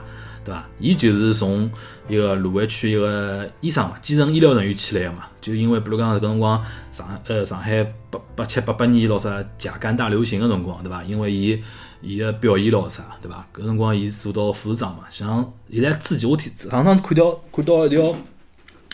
[0.51, 0.65] 对伐？
[0.81, 1.71] 伊就是从
[2.09, 5.27] 一个卢湾区一个医生嘛，基层医疗人员起来个嘛。
[5.41, 11.05] 就因为比如讲搿辰光上呃上海八八七八八年咯啥甲肝大流行个辰光，对伐？
[11.05, 11.63] 因为伊
[12.03, 13.47] 伊个表演咯啥，对伐？
[13.55, 15.05] 搿辰光伊做到副市长嘛。
[15.09, 18.15] 像现在之前我听上趟子看到看到一条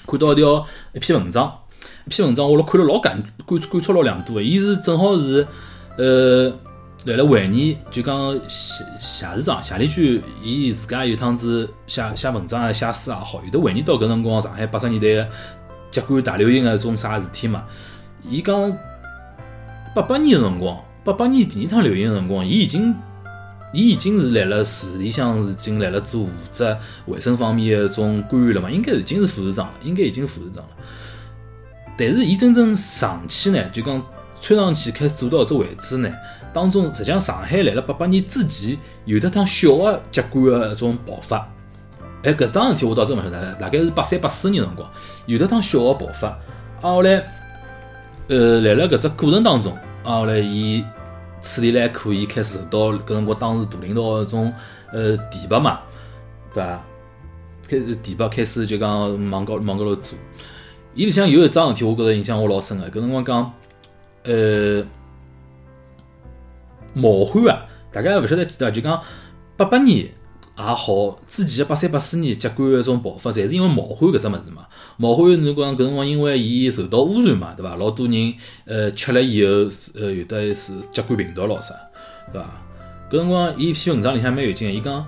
[0.07, 1.53] 看到一条一篇文章，
[2.05, 4.43] 一篇文章我老看了老感感感触老良多个。
[4.43, 5.47] 伊是正好是
[5.97, 6.53] 呃。
[7.07, 15.29] 来了回忆，就讲谢谢市长谢立军，伊自家有趟子写写文章啊、写书也好，有的回忆到搿辰光上海八十年代个
[15.93, 17.63] 甲肝大流行个种啥事体嘛。
[18.29, 18.77] 伊讲
[19.95, 22.93] 八八年个辰光，八八年第二趟流行个辰光，伊已经
[23.73, 26.77] 伊已经是来了市里向，是已经来了做负责
[27.07, 30.71] 卫生方面个种官员了嘛，应该已经是副市长了，应该已经副市长了。
[31.97, 34.05] 但是伊真正上去呢，就讲
[34.41, 36.13] 穿上去开始做到搿只位置呢。
[36.57, 41.47] 当中，实际上上海来了八八年之前，有得趟小个甲肝个一种爆发。
[42.23, 44.91] 哎，搿桩事体我倒真勿晓得，大概是八三八四年辰光，
[45.27, 46.29] 有得趟小个爆发。
[46.29, 46.41] 啊，
[46.81, 47.23] 后来，
[48.29, 49.71] 呃，来了搿只过程当中，
[50.03, 50.83] 啊，后来伊
[51.43, 54.51] 处理了还可以，开始受到搿辰光当时大领导个种
[54.95, 55.81] 呃提拔嘛，
[56.55, 56.83] 对伐？
[57.69, 60.19] 开始提拔，开始就讲往高往高头做。
[60.95, 62.89] 伊里向有一桩事体，我觉着印象我老深个。
[62.91, 63.53] 搿辰光讲，
[64.25, 64.83] 呃。
[66.97, 67.67] 冒汗啊！
[67.93, 69.01] 大家勿晓得记得，就讲
[69.57, 70.11] 八八年也
[70.57, 74.67] 好，之前个八三八四年甲肝个种爆发，侪是因为冒汗搿只物事嘛。
[74.97, 77.77] 冒汗侬讲搿辰光因为伊受到污染嘛，对伐？
[77.77, 78.35] 老多人
[78.65, 81.75] 呃吃了以后，呃有的是甲肝病毒咾啥，
[82.33, 82.49] 对伐？
[83.11, 85.07] 搿辰光伊一篇文章里向蛮有劲个，伊讲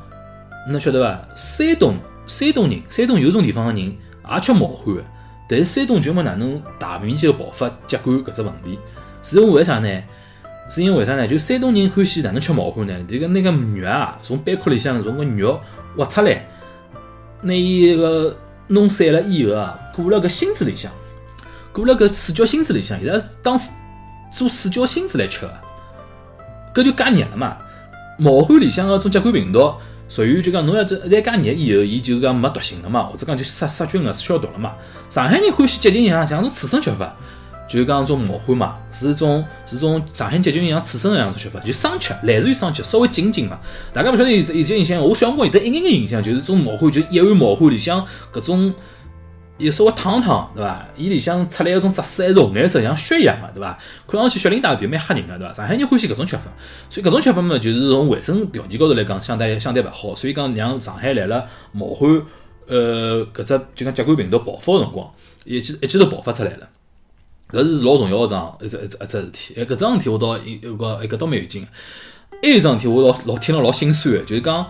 [0.69, 1.35] 侬晓得伐？
[1.35, 5.03] 山东山东人，山东有种地方个人也吃冒汗个，
[5.49, 8.79] 但是山东就没哪能大面积个爆发甲肝搿只问题，
[9.23, 10.03] 是因为啥呢？
[10.69, 11.27] 是因为啥呢？
[11.27, 12.95] 就山东人欢喜哪能吃毛蚶呢？
[13.09, 15.59] 这个那个肉啊，从板壳里向从个肉
[15.97, 16.47] 挖出来，
[17.41, 20.93] 拿伊个弄散了以后啊，裹了个芯子里向，
[21.73, 23.59] 裹了个水饺芯子里向，伊拉当
[24.31, 25.55] 做水饺芯子来吃个，
[26.75, 27.57] 搿就加热了嘛。
[28.19, 29.73] 毛蚶里向个种甲肝病毒，
[30.11, 34.75] 属于就讲侬要这一旦加热以后，伊就讲没毒性了嘛，或者讲就杀杀菌了、消毒了嘛。
[35.09, 37.17] 上海人欢喜接近一样，像种刺身吃法。
[37.69, 43.59] 就是讲种毛汗嘛，是种是种上海接近像刺身个样子吃法，就生吃，来自于生吃，稍微紧紧嘛。
[43.93, 48.75] 大家勿晓得有有些印象，我小辰光有得一眼眼印象，就是种毛汗，就一碗毛汗里向搿种
[49.59, 50.87] 也稍微烫烫，对伐？
[50.97, 53.77] 伊里向出来一种汁水还是红颜色，像血一样个，对伐？
[54.07, 55.53] 看上去血淋大就蛮吓人个，对伐？
[55.53, 56.45] 上海人欢喜搿种吃法，
[56.89, 62.23] 所以搿种吃法嘛，就是从卫生条件高头来讲，相对相对勿好，所以讲让上海来了毛汗，
[62.67, 65.11] 呃，搿只就讲甲肝病毒爆发个辰光，
[65.45, 66.69] 一记一记头爆发出来了。
[67.51, 71.69] 搿是老重要个桩一只一只一只事体，哎，搿桩事体我倒有个哎搿倒蛮有劲个。
[72.43, 74.67] 还有桩事体我老老听了老心酸个，就是讲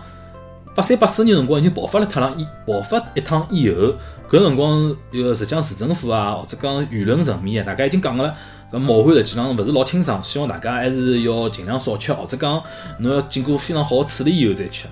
[0.73, 3.93] 八三八四年辰光已经爆发了一趟以爆发一趟以后，
[4.31, 8.33] 搿辰光有实际上市政府啊或者讲舆论层面啊，大家已经讲了，
[8.71, 12.63] 搿冒汗实际上勿是老清爽，希望大家还是要尽量少吃，或者讲
[12.99, 14.87] 侬要经过非常好个处理以后再吃。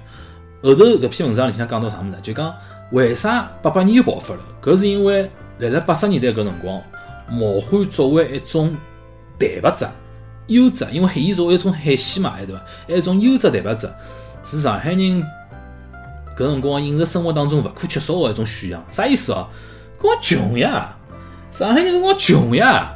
[0.62, 2.18] 后头搿篇文章里向讲到啥物事？
[2.22, 2.54] 就讲
[2.92, 4.42] 为啥八八年又爆发了？
[4.62, 6.82] 搿是因为辣辣八十年代搿辰光。
[7.30, 8.76] 毛蚶作为一种
[9.38, 9.86] 蛋白质、
[10.48, 12.62] 优质，因为伊作为一种海鲜嘛，对伐？
[12.88, 13.90] 还一种优质蛋白质，
[14.44, 15.24] 是上海人
[16.38, 18.84] 搿辰光饮食生活当中勿可缺少个一种选项。
[18.92, 19.48] 啥意思哦？
[20.00, 20.96] 搿穷呀！
[21.50, 22.94] 上海人辰光穷呀，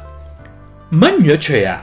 [0.88, 1.82] 没肉吃呀！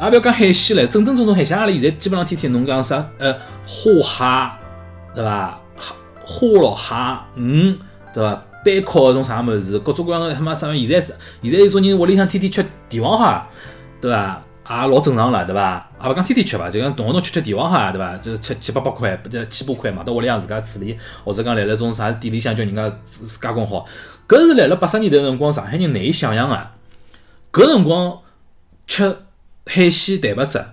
[0.00, 3.32] 也覅讲海鲜唻，正正宗宗海鲜阿拉现在基本上天天侬讲啥呃
[3.66, 5.58] 虾蟹，对伐？
[5.76, 5.94] 虾
[6.26, 7.78] 虾咯蟹鱼，
[8.12, 8.42] 对伐？
[8.64, 10.72] 单烤搿种啥物事，各种各样个他妈啥？
[10.74, 13.42] 现在是现在有种人屋里向天天吃帝王蟹，
[14.00, 14.42] 对伐？
[14.64, 15.90] 也老正常了，对伐？
[16.00, 18.16] 也勿讲天天吃伐，就讲动勿动吃吃帝王蟹，对伐？
[18.18, 22.90] 就是吃七八百块，不就七八块买到屋里向自家处理，或者讲来了种啥店里向叫人家
[23.40, 23.84] 加工好，
[24.28, 26.76] 搿是来了八十年代辰光，上海人难以想象啊！
[27.52, 28.18] 搿辰光
[28.86, 29.16] 吃
[29.66, 30.64] 海鲜蛋白质，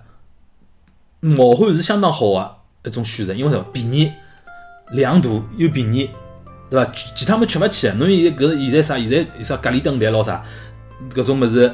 [1.22, 3.66] 毛汗是相当好个一种选择，因为啥？
[3.74, 4.12] 便宜、
[4.92, 6.10] 量大又便宜。
[6.70, 6.92] 对伐？
[7.16, 8.98] 其他么吃勿起，侬现在搿现在啥？
[8.98, 10.44] 现在啥隔离灯台咾啥？
[11.14, 11.74] 搿种物事，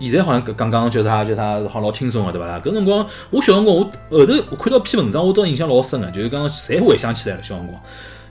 [0.00, 2.60] 现在好像刚刚叫啥叫啥，好像老轻松个对伐啦？
[2.64, 7.42] 搿辰光我小辰光，我后头我看到篇文章，我倒印象老深个，就是讲侪回想起来了。
[7.42, 7.80] 小辰光，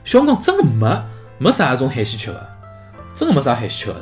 [0.04, 1.02] 小辰光真个没
[1.38, 2.40] 没啥种海鲜吃个，
[3.14, 3.96] 真个没啥海鲜吃个。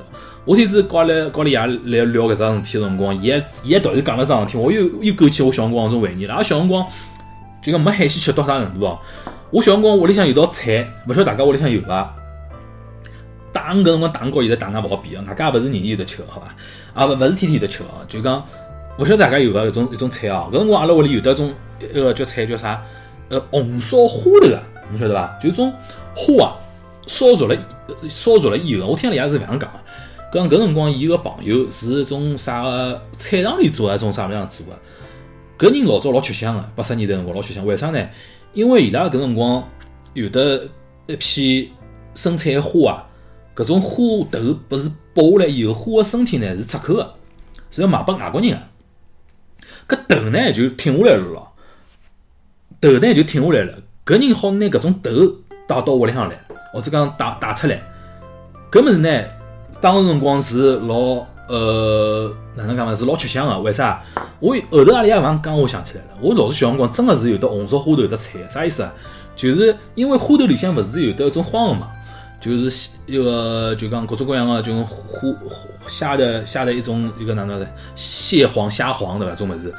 [0.45, 6.37] 我天子搞来搞里爷来聊搿桩事体个辰光，伊还伊还突然讲了桩事体，我又又勾起我小辰光种回忆了。
[6.37, 6.87] 拉小辰光
[7.63, 8.99] 就讲没海鲜吃到啥程度哦？
[9.51, 12.15] 我小辰光屋里向有道菜，勿晓得大家屋里向有伐？
[13.51, 16.55] 大鱼搿辰光大鱼和现在大鱼勿好比个，外加也勿是年年有得吃个，好伐？
[16.93, 18.45] 啊勿勿是天天有得吃个，就讲
[18.99, 19.61] 勿晓得大家有伐？
[19.61, 22.83] 搿种一种菜哦，搿辰光阿拉屋里有得种一个叫菜叫啥？
[23.31, 25.39] 呃，红烧花头啊，侬晓得伐？
[25.43, 25.73] 就种
[26.15, 26.53] 花啊，
[27.07, 27.57] 烧熟了，
[28.11, 29.81] 烧熟了以后，我听人家是搿样讲的，
[30.31, 34.73] 讲搿辰光伊个朋友是种啥个菜场里做啊，种啥物事样做个。
[35.59, 37.67] 搿人老早老吃香个，八十年代辰光老吃香。
[37.67, 38.09] 为啥呢？
[38.53, 39.69] 因为伊拉搿辰光
[40.15, 40.69] 有的
[41.07, 41.73] 一批
[42.15, 43.05] 生产花啊，
[43.57, 47.15] 搿种花头不是剥下来以后，花个身体呢是出口个，
[47.73, 48.51] 是要卖拨外国人
[49.87, 49.97] 个。
[49.97, 51.53] 搿头呢就挺下来了咯，
[52.81, 53.75] 头呢就挺下来了。
[54.07, 55.11] 搿人好拿搿种头
[55.67, 56.41] 带到屋里向来，
[56.73, 57.83] 或者讲带带出来。
[58.71, 59.25] 搿物事呢，
[59.81, 62.95] 当时辰光是老呃哪能讲呢？
[62.95, 63.59] 是老吃香个。
[63.61, 64.03] 为啥？
[64.39, 66.11] 我后头阿拉爷勿讲，我想起来了。
[66.21, 68.93] 我老是小辰光真个是有得红烧花头只菜，啥意思啊？
[69.35, 71.89] 就是因为花头里向勿是有得一种花个嘛，
[72.41, 74.99] 就是一个就讲各种各样个就种花
[75.87, 79.35] 虾的虾的一种一个哪能的蟹黄虾黄对伐？
[79.35, 79.73] 种物事。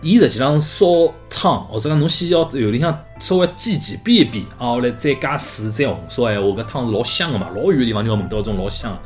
[0.00, 0.86] 伊实际上烧
[1.28, 8.96] 汤，或者讲侬先要油里向稍微煎煎煸一煸，啊，后来再加水再红烧闲话，搿汤是老香个嘛，老远个地方就要闻到种老香，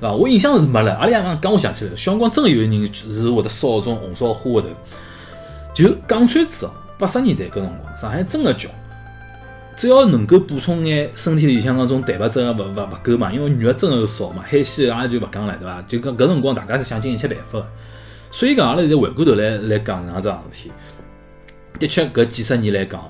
[0.00, 0.12] 是伐？
[0.12, 4.68] 我印象是没了，阿拉爷讲刚我想起来了，小辰光真个有人是会得烧种红烧花头，
[5.74, 8.68] 就讲穿子哦，八十年代搿辰光，上海真个叫，
[9.76, 15.82] 只要能够补充眼身体里向搿种蛋白质勿勿勿够嘛，因为肉真个少嘛，海鲜阿拉就勿讲了，对伐？
[15.88, 17.62] 就讲搿辰光大家是想尽一切办法。
[18.30, 20.72] 所以讲，阿拉现在回过头来来讲搿桩事体，
[21.78, 23.00] 的确搿几十年来讲，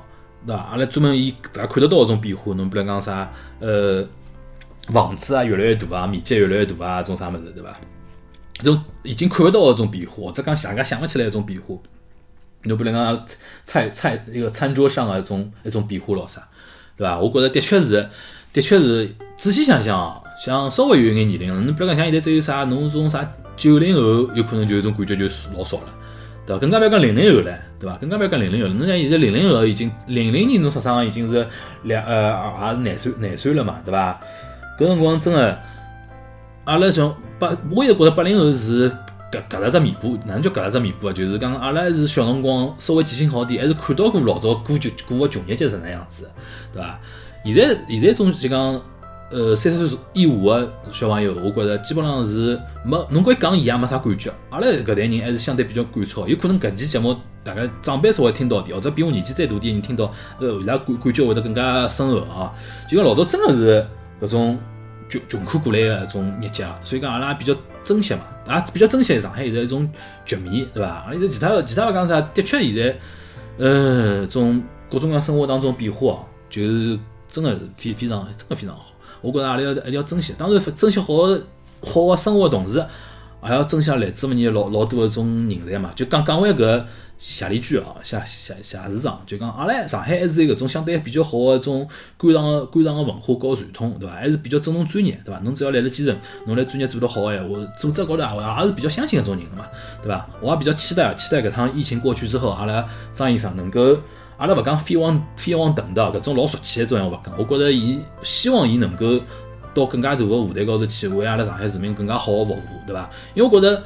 [0.46, 0.62] 对伐？
[0.70, 3.30] 阿拉专门以大家看得到搿种变化，侬比如讲啥，
[3.60, 4.04] 呃，
[4.92, 7.76] 房子啊越来越大啊，面积越来越大啊，种啥物事，对伐？
[8.64, 11.76] 种已经看勿到搿种变化，或者讲想也想勿起来一种变化。
[12.64, 13.26] 侬比如讲
[13.64, 16.42] 菜菜一个餐桌上啊，一种一种变化咯啥，
[16.96, 17.18] 对伐？
[17.18, 18.08] 我觉着的确是，
[18.52, 23.30] 的确是，仔细想想啊，像稍微有眼年龄，侬比如讲像现在只有啥，侬种啥。
[23.56, 24.02] 九零后
[24.34, 25.24] 有可能就有种感觉就
[25.56, 25.94] 老少了，
[26.46, 26.60] 对伐？
[26.60, 27.96] 更加不要讲零零后了，对伐？
[27.96, 28.74] 更加不要讲零零后了。
[28.74, 31.46] 侬像现在零零后已经零零年侬出生已经是
[31.82, 34.20] 两呃也是廿岁廿岁了嘛，对伐？
[34.78, 35.58] 搿辰光真个，
[36.64, 38.90] 阿拉像八，我一直觉得八零后是
[39.32, 41.12] 搿搿了只尾巴，哪能叫搿了只尾巴啊？
[41.12, 46.30] 就是讲阿拉是小辰光稍微记性好点，还是看到过老早过就过个穷日节是哪样子，
[46.72, 46.98] 对伐？
[47.44, 48.80] 现在现在种就讲。
[49.30, 54.32] 呃，三十岁以下的小朋友，我觉着基本上是没，侬讲讲伊也没啥感觉。
[54.48, 57.14] 阿拉搿代人还是相对比较感触，有可能搿期节目
[57.44, 60.10] 大概长辈稍微听到点，或者比我年纪再大点人听到，
[60.40, 62.50] 呃，伊拉感感觉会得更加深厚啊。
[62.90, 63.86] 就讲老早真的是
[64.20, 64.58] 搿种
[65.08, 69.88] 穷穷苦过来的搿种日节，所以讲阿拉也比较珍惜嘛，也比较珍惜上海现在一种
[70.24, 70.88] 局面，对伐？
[70.88, 72.98] 阿拉现在其他其他勿讲啥，的确现在，
[73.58, 76.98] 呃，种各种各样生活当中变化哦，就是
[77.30, 78.86] 真的是非非常真的非常好。
[79.20, 81.14] 我觉着阿拉要一定要珍惜，当然珍惜好
[81.82, 82.84] 好个生活的同时，
[83.40, 85.90] 还要珍惜来自么你老老多一种人才嘛。
[85.96, 86.84] 就讲讲回搿
[87.18, 94.14] 谢丽居啊，谢谢谢市长，就讲阿拉上海还是有搿种相对比较好个一种官场个官场个文化和传统，对伐？
[94.14, 95.40] 还是比较尊重专业，对伐？
[95.40, 96.16] 侬只要来了基层，
[96.46, 99.66] 侬来专业做得好个闲话，组织高头也也是比较相信搿种人个嘛，
[100.00, 100.28] 对伐？
[100.40, 103.98] 我也比较期待期待搿趟疫情过去之后，阿拉张医生能够。
[104.36, 107.34] 阿拉勿讲飞黄飞黄腾达，搿种老俗气的种闲话勿讲。
[107.36, 109.20] 我觉着伊希望伊能够
[109.74, 113.10] 到更加大个舞台高头去，为阿拉上海市民更加好个服务，对伐？
[113.34, 113.82] 因为我觉着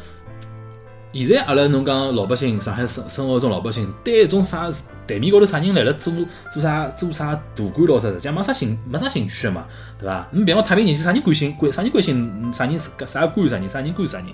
[1.12, 4.70] 现在阿拉侬讲老百姓上海生生活中老百姓对一种啥
[5.06, 6.10] 台面高头啥人来了做
[6.50, 9.66] 做啥做啥大官咯啥，实际上没啥兴没啥兴趣个嘛，
[9.98, 10.26] 对伐？
[10.30, 14.28] 你比方太平年纪啥人关心关啥人关心啥人啥官啥人啥人管啥人，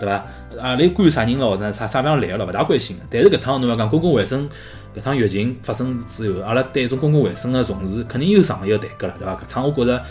[0.00, 0.24] 对伐？
[0.58, 1.58] 啊，你管啥人咯？
[1.70, 2.46] 啥啥地方来个咯？
[2.46, 3.02] 勿大关心个。
[3.10, 4.48] 但是搿趟侬要讲公共卫生。
[4.94, 9.34] 搿趟疫情发生之后，阿拉对一种公共卫生个重视，肯定又上了一个台阶了，对伐？
[9.34, 10.02] 搿趟我觉着，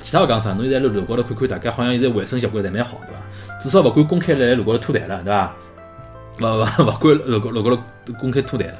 [0.00, 3.60] 其他勿讲啥，侬现在辣路高头看看，大家好像现在卫生习惯侪蛮好，对伐？
[3.60, 5.54] 至少勿管公开辣路高头吐痰了，对伐？
[6.40, 8.74] 勿勿勿管路高路高头公开吐痰了。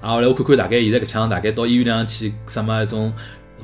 [0.00, 3.12] 啊，后来我看看，大概现在搿腔大概到医院里向去，什么一种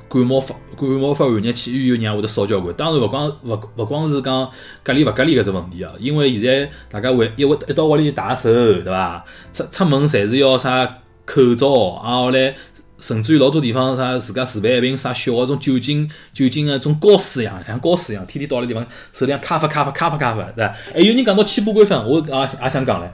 [0.09, 2.74] 感冒发感冒发寒热去医院，人会得少交关。
[2.74, 4.49] 当然勿光勿勿光是讲
[4.82, 9.24] 隔离勿隔离搿只问题啊，因为现在大家会一会一到屋里洗手，对伐？
[9.53, 10.99] 出出门侪是要啥？
[11.24, 11.66] 口罩
[12.01, 12.55] 啊，后来
[12.99, 20.74] 甚至于老多地方啥自家自备一瓶啥小个种酒精酒精个种膏水一样，像膏水一样，天天到了地方手里向卡发卡发卡发卡发，对伐？
[20.94, 23.07] 还有人讲到起步规范，我也也想讲唻。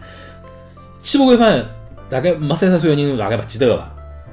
[1.02, 1.64] 起步规范
[2.08, 3.90] 大概没三十岁个人大概勿记得个伐？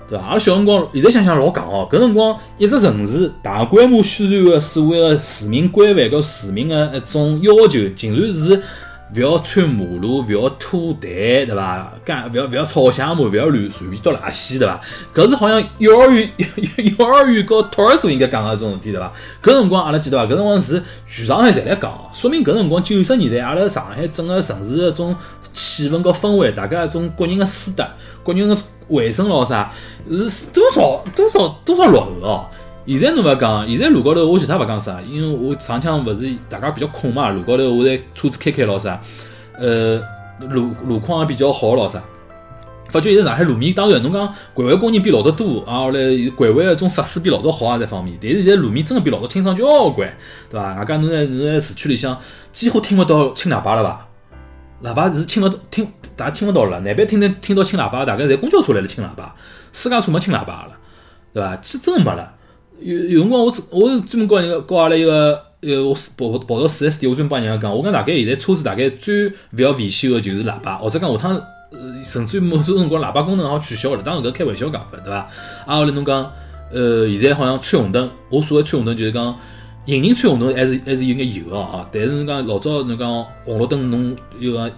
[0.08, 0.26] 对伐？
[0.26, 8.62] 阿拉小辰光现在想想老戆哦，搿辰光一只城市大规模宣传个所谓个市民规范和市民个一种要求，竟然是
[9.16, 11.92] 勿要穿马路，勿要拖台，对伐？
[12.06, 14.80] 干勿要勿要吵相骂，勿要乱随便倒垃圾，对伐？
[15.14, 16.30] 搿是好像幼儿园
[16.98, 19.12] 幼儿园和托儿所应该讲个种事体，对伐？
[19.42, 20.26] 搿辰光阿拉记得伐？
[20.32, 25.16] 搿辰光是全上海侪来讲，说明搿辰光九十年代阿拉上海整个城市一种
[25.54, 27.84] 气氛和氛围，大家一种国人的师德、
[28.24, 28.56] 国人的
[28.90, 29.72] 卫生咯啥，
[30.10, 32.46] 是多少多少多少落后哦。
[32.98, 39.00] 现在侬勿讲，现在路高头我其他勿讲啥，因为我上腔勿是大家比较空嘛，路高头我在车子开开咯啥，
[39.60, 40.02] 呃，
[40.50, 42.02] 路路况也比较好咯啥。
[42.90, 46.00] 发觉现在上海路面，当然侬讲环卫工人比老早多，啊，后来
[46.36, 48.18] 环卫个种设施比老早好啊，这方面。
[48.20, 50.12] 但是现在路面真个比老早清爽交关，
[50.50, 50.74] 对伐？
[50.74, 52.18] 外加侬在侬在市区里向
[52.52, 54.08] 几乎听勿到轻喇叭了伐？
[54.90, 56.80] 喇叭是听勿到，听大家听勿到了。
[56.80, 58.04] 哪边听得听到轻喇叭？
[58.04, 59.36] 大概侪公交车来了轻喇叭，
[59.72, 60.72] 私家车没轻喇叭了，
[61.32, 61.60] 对伐？
[61.62, 62.34] 是真没了。
[62.82, 71.36] 有有辰光我我是专门告一个告阿拉一个呃我跑跑到四 S 店，我专门帮人家讲，我讲大概现在车子大概最勿要维修个就是喇叭，或者讲下趟
[71.72, 75.18] 呃甚至于某种辰光喇叭功能好取消了，当然搿开玩笑讲法，对伐？
[75.66, 76.32] 啊后来侬讲
[76.72, 79.36] 呃现在好像吹红灯，我所谓吹红灯就是讲
[79.86, 84.72] 行人吹红灯还是还是有眼有个啊，但是侬讲老早侬讲红绿灯侬有个。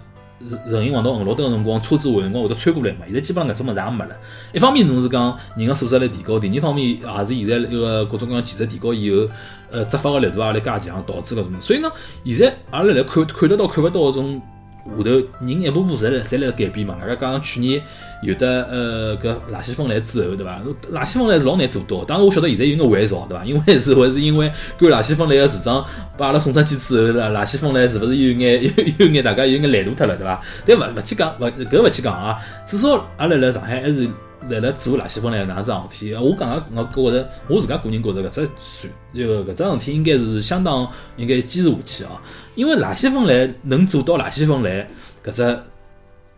[0.68, 3.00] 人行横道红绿灯个辰光，车子有辰光会得穿过来嘛？
[3.06, 4.16] 现在基本上搿种物事也没了。
[4.54, 9.28] 一方面侬是讲人个素质来提高，第二方面也是现在一个各种各样技术提高以后，
[9.72, 11.52] 呃，执法个力度也来加强，导致搿种。
[11.60, 11.92] 所以讲，
[12.26, 14.42] 现在阿拉来看看得到看勿到搿种。
[14.86, 15.10] 下头
[15.42, 17.82] 人一步步侪辣侪辣改变嘛，大家讲去年
[18.24, 20.60] 有的呃搿垃圾分类之后，对伐？
[20.92, 23.46] 垃圾分类是老难做到，当然我晓得现在有眼回潮，对伐？
[23.46, 25.86] 因为是会是因为干垃圾分类个市长
[26.18, 30.42] 把阿拉送出去之后，垃圾分类是勿是有眼有有眼大家有眼懒惰脱了，对伐？
[30.66, 34.08] 但勿勿去讲，勿搿勿去讲啊，至少阿拉辣上海还是。
[34.50, 36.16] 辣辣做垃圾分类哪样桩事体？
[36.16, 42.22] 我讲个，我觉着我自家个人觉着搿只算，这个搿桩事体应该是相当应该坚持下去啊。
[42.56, 44.88] 因为垃圾分类能做到垃圾分类，
[45.24, 45.44] 搿只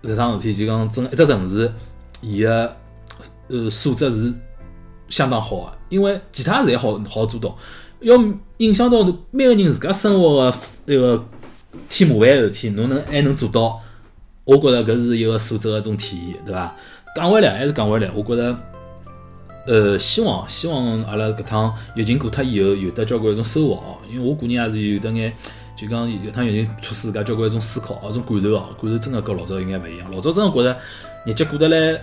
[0.04, 1.72] 搿桩事体就讲整一只城市，
[2.22, 2.76] 伊个
[3.47, 4.34] 呃素质是
[5.10, 5.74] 相当好个。
[5.89, 7.58] 因为其他侪好好做到，
[8.01, 8.22] 要
[8.58, 11.24] 影响到每个人自家生活个那个
[11.88, 13.80] 添麻烦个事体，侬能还能做到？
[14.45, 16.76] 我觉着搿是一个素质个一种体现，对伐？
[17.16, 18.57] 讲回来还是讲回来，我觉着，
[19.68, 23.97] 呃，希望希望阿拉搿趟疫情过脱以后，有得交关一种收获哦。
[24.11, 25.32] 因为我个人也是有得眼，
[25.78, 28.70] 就讲有趟疫情促使自家交关一种思考，一种感受哦。
[28.82, 30.11] 感受真个跟老早有眼勿一样。
[30.11, 30.78] 老早真个觉着
[31.26, 32.01] 日脚过得来，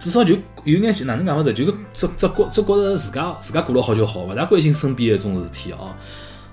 [0.00, 5.92] 至少就有眼就哪能讲法子，就只只觉只觉着自家自家过了好就好，勿大关心身边一种事体哦，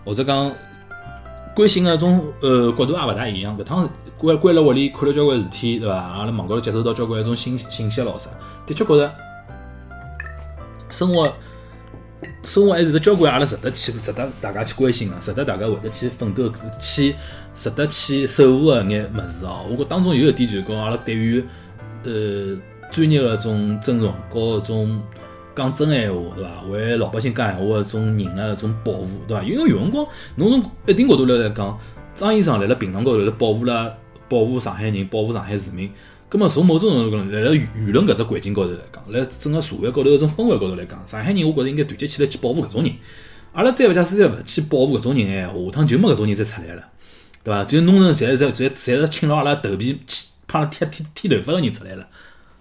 [0.03, 0.51] 或者讲。
[1.55, 3.89] 关心个种呃角度也勿大一样，搿趟
[4.19, 5.95] 关关辣屋里看了交关事体，对伐？
[5.95, 8.29] 阿拉网高头接收到交关一种信信息咯啥，
[8.67, 9.11] 的确觉着
[10.89, 11.33] 生活
[12.43, 17.15] 生活还是得交关阿拉值得去值得大家去关心个，值得大家会得去奋斗去
[17.55, 19.65] 值得去守护个眼物事哦。
[19.69, 21.43] 我觉当中有一点就是讲阿拉对于
[22.03, 22.57] 呃
[22.91, 25.01] 专业个种尊重和种。
[25.55, 26.61] 讲真闲话，对伐？
[26.69, 29.43] 为老百姓讲闲话个种人个种保护，对伐？
[29.43, 31.77] 因为有辰光，侬从一定角度来来讲，
[32.15, 33.93] 张医生辣辣平常高头辣保护了
[34.29, 35.89] 保护上海人，保护上海市民。
[36.29, 42.93] 葛末从某种程度讲，辣辣舆论搿只环境高头来讲，辣整个社会高头搿种氛围高头来讲，上海人我觉着应该团结起来去保护搿种人。
[43.51, 46.83] 阿拉再勿假使再勿去保护搿种人闲话，下趟就没搿种人再出来了，
[47.43, 47.63] 对伐？
[47.63, 52.07] 就弄成现在侪侪侪是请牢阿拉头皮去帮阿拉剃剃剃头发个人出来了。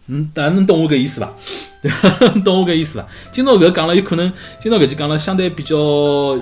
[0.08, 1.32] 嗯，大家能懂我搿意思伐？
[1.80, 1.90] 对
[2.42, 3.06] 懂我搿意思伐？
[3.30, 5.76] 今朝搿讲了，有可能今朝搿期讲了，相对比较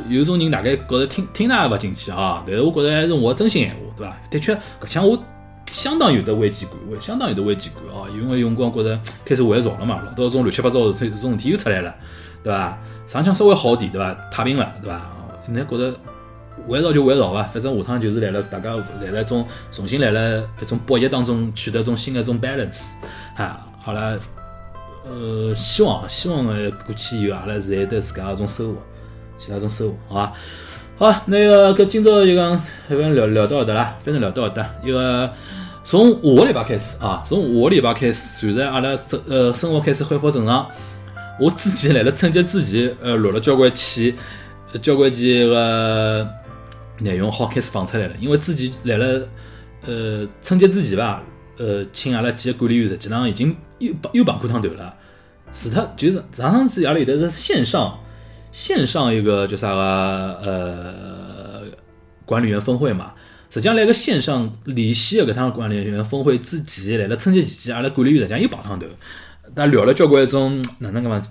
[0.08, 2.42] 有种人大概觉着听听也勿进去啊。
[2.46, 4.16] 但是我觉着还是我真心闲话，对伐？
[4.30, 5.18] 的确，搿腔我
[5.68, 8.06] 相当有得危机感，相当有得危机感啊。
[8.14, 11.94] 因为用光觉着开始玩潮了嘛，老多种乱七八糟事体，这种事体又出来了，
[12.44, 12.78] 对伐？
[13.08, 14.14] 上腔稍微好点，对伐？
[14.30, 15.02] 太平了，对伐？
[15.48, 15.94] 那觉着
[16.68, 22.90] 围绕就围绕伐，反正下趟就是来了，大家来了种重新来了一种博弈当中取得种新的种 balance。
[23.36, 24.18] 啊，好了，
[25.08, 28.76] 呃，希望希望呢过去以后，阿拉是有得自家一种收获，
[29.38, 30.32] 其他种收获，好吧？
[30.98, 32.58] 好，那个搿今朝就讲，
[32.88, 35.30] 反正聊聊到搿搭啦，反正聊到搿搭，一个
[35.84, 40.66] 从下个礼拜开始啊，从下个礼拜开始，随着阿拉正呃生活开始恢复正常，
[41.38, 44.14] 我之前来了春节之前，呃录了交关期，
[44.80, 46.26] 交关期个
[46.98, 49.28] 内容好开始放出来了，因为之前来了
[49.86, 51.22] 呃春节之前吧。
[51.58, 54.94] 呃，请阿拉几个管理员，实际上已经又又绑过趟头了。
[55.54, 57.98] 除脱就是上上次阿拉有的是线上
[58.52, 59.80] 线上一个叫啥个
[60.44, 61.62] 呃
[62.26, 63.14] 管理员峰会嘛。
[63.48, 68.86] 实际上来个线上联系的搿趟管理员峰会之前，来了春节期间，阿拉管理员实际上又绑趟头，
[69.54, 71.22] 大家聊了交关一种哪能个嘛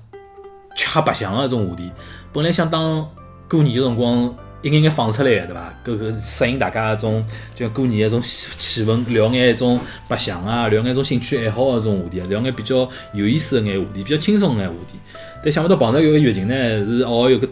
[0.76, 1.92] 吃喝白相个一种话题。
[2.34, 3.08] 本来想当
[3.48, 4.36] 过年个辰光。
[4.66, 5.74] 一眼眼放出来个，对伐？
[5.86, 14.98] 搿个适应大家搿种就过年搿种气氛，聊眼搿种白相啊，聊眼种兴趣爱好个种话题，聊眼比较有意思个眼话题，比较轻松个眼话题。
[15.44, 17.48] 但想勿到碰到有个疫情呢，是哦有个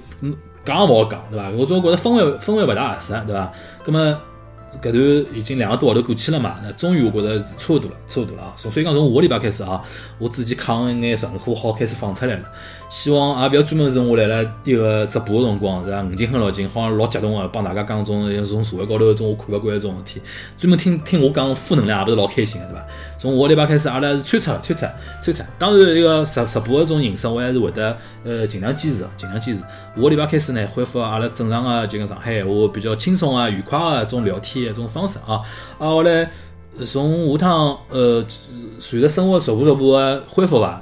[0.66, 1.52] 讲也勿好讲，对伐？
[1.52, 3.52] 我总觉着氛围氛围勿大合适，对伐？
[3.86, 4.18] 葛么
[4.82, 8.54] 搿段已经两个多号头过去了嘛，那终于我觉着是差勿多了，差勿多了啊。
[8.56, 9.80] 所所以讲从下个礼拜开始啊，
[10.18, 12.50] 我自己扛一眼存货好开始放出来了。
[12.94, 16.04] 希望也勿要专门是我来了一个直播个辰光，是伐？
[16.04, 20.22] 五斤很六斤，好像老激动个，帮大家讲种从社会高头一种我看勿惯一种事体。
[20.60, 22.86] 专门听听我讲负能量，也勿是老开心个，对伐？
[23.18, 24.88] 从下个礼拜开始，阿拉是穿插穿插
[25.24, 25.44] 穿插。
[25.58, 29.62] 当然，一个直直播个种形式，我还是会得呃尽量坚持，尽量坚持。
[29.62, 29.68] 下
[30.00, 35.42] 个礼拜开始呢，恢复阿拉正常个就跟上海闲话比较轻松啊、愉快个一种聊天一种方式啊。
[35.80, 36.30] 啊，后来
[36.86, 38.24] 从下趟呃，
[38.80, 40.80] 随着生活逐步逐步个恢复伐。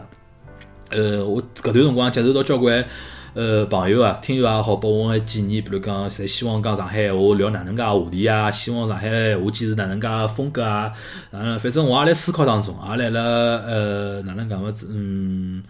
[0.91, 2.85] 呃，我搿段辰光接受到交关
[3.33, 10.91] 呃朋友啊、听友也好，拨我个建议，比如讲，侪希望讲上海闲话聊哪能介话题啊，希望上海话坚持哪能介风格啊，
[11.31, 15.63] 嗯，反正我也辣思考当中，也辣辣呃哪能讲法子，嗯，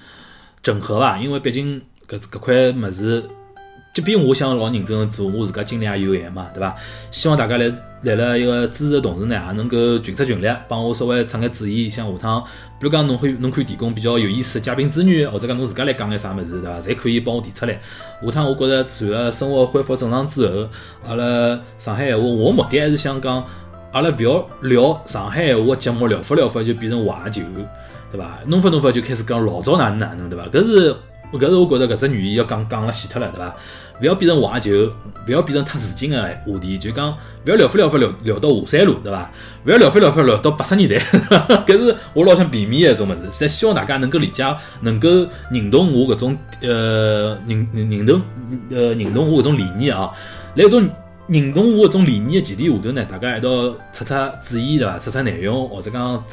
[0.64, 3.24] 整合伐，因为毕竟搿搿块物事。
[3.94, 6.74] 即便我想老认真个做，我自家精力也有限嘛，对伐？
[7.12, 7.70] 希望大家来
[8.04, 11.90] 来了一个支持的同时呢，也能够群策群力，帮我稍微出眼主意。
[11.90, 12.42] 像下趟，
[12.80, 16.80] 比如讲侬可以侬可以提供比较有意思的嘉宾资源，或者讲侬自家来讲眼啥物事，对伐？
[16.80, 17.74] 侪可以帮我提出来。
[18.24, 20.70] 下趟我觉着随着生活恢复正常之后，
[21.06, 23.46] 阿拉上海闲话，我目的还是想讲，
[23.92, 27.42] 阿拉勿要聊上海闲话个节目，聊发聊发就变成怀旧，
[28.10, 28.40] 对伐？
[28.46, 30.46] 弄发弄发就开始讲老早哪能哪能，对伐？
[30.48, 30.96] 搿是。
[31.40, 33.56] 搿是我觉着搿只语言要讲讲了死脱了，对伐？
[34.02, 34.92] 勿要变成怀旧，
[35.28, 39.30] 勿要变成太时劲个话题，就讲勿要聊发聊发聊聊到下三路，对伐？
[39.66, 40.98] 勿要聊发聊发聊到八十年代，
[41.68, 43.20] 搿是我老想避免个一种物事。
[43.32, 44.44] 现在希望大家能够理解，
[44.82, 45.08] 能够
[45.52, 48.22] 认同我搿种呃认认认同
[48.72, 50.12] 呃认同我搿种理念啊。
[50.56, 50.90] 来一种
[51.28, 53.50] 认同我搿种理念个前提下头呢，大家一道
[53.94, 54.98] 出出主意，对伐？
[54.98, 56.24] 出出内容或者讲。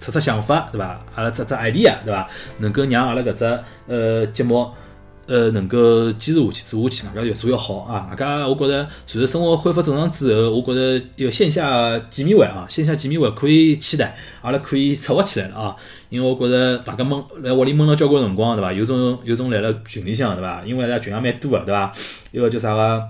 [0.00, 1.04] 出出想法，对伐？
[1.14, 2.26] 阿拉出出 idea，对伐？
[2.58, 4.68] 能够让阿拉搿只呃节目
[5.26, 8.08] 呃能够坚持下去，做下去，大家越做越好啊！
[8.10, 15.76] 大家我觉着随着生活恢复正常之后，我觉着有线下见面会啊，线下见面会可以期待，阿拉可以策划起来了啊！
[16.08, 18.72] 因为我觉着大家闷来屋里闷了交关辰光，对伐？
[18.72, 20.62] 有种有种来了群里向，对伐？
[20.64, 21.92] 因为拉群也蛮多个，对伐？
[22.32, 23.04] 一个叫啥个？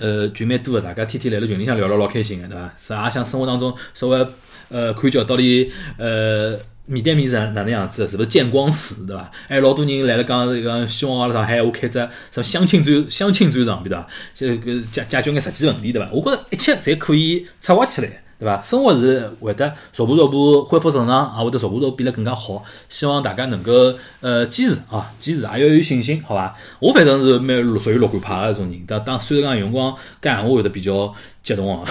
[0.00, 2.72] 呃，群蛮多个，大家天天来了群里向聊了老开心个，对伐？
[2.76, 4.26] 是也想生活当中稍微。
[4.68, 8.06] 呃，看叫到底，呃，面对面是哪能样子？
[8.06, 9.30] 是勿是见光死，对伐？
[9.48, 14.06] 还有老多人来了讲，这个希望阿拉上海话开只什么相亲专相亲专场，对伐？
[14.34, 16.08] 就搿解解决眼实际问题，对伐？
[16.12, 18.60] 我觉着一切侪可以策划起来，对伐？
[18.62, 22.62] 生活是会得逐步逐步恢复正常，也会得逐步逐步变得更加好。
[22.88, 23.72] 希望大家能够
[24.20, 26.56] 呃坚持啊，坚持，也要有信心，好伐？
[26.80, 31.90] 我反正是蛮属于乐观派个一种人，但当虽然讲有辰光讲闲话会得比较激动啊。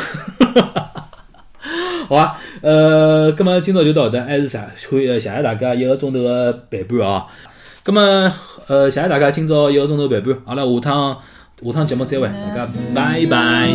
[2.07, 7.25] 好啊呃个么今朝就到搿得还是谢谢谢大家一个钟头个陪伴哦
[7.83, 8.31] 个么
[8.67, 11.17] 呃谢谢大家今朝一个钟头陪伴阿拉下趟
[11.61, 13.69] 下趟节目再会大家拜拜。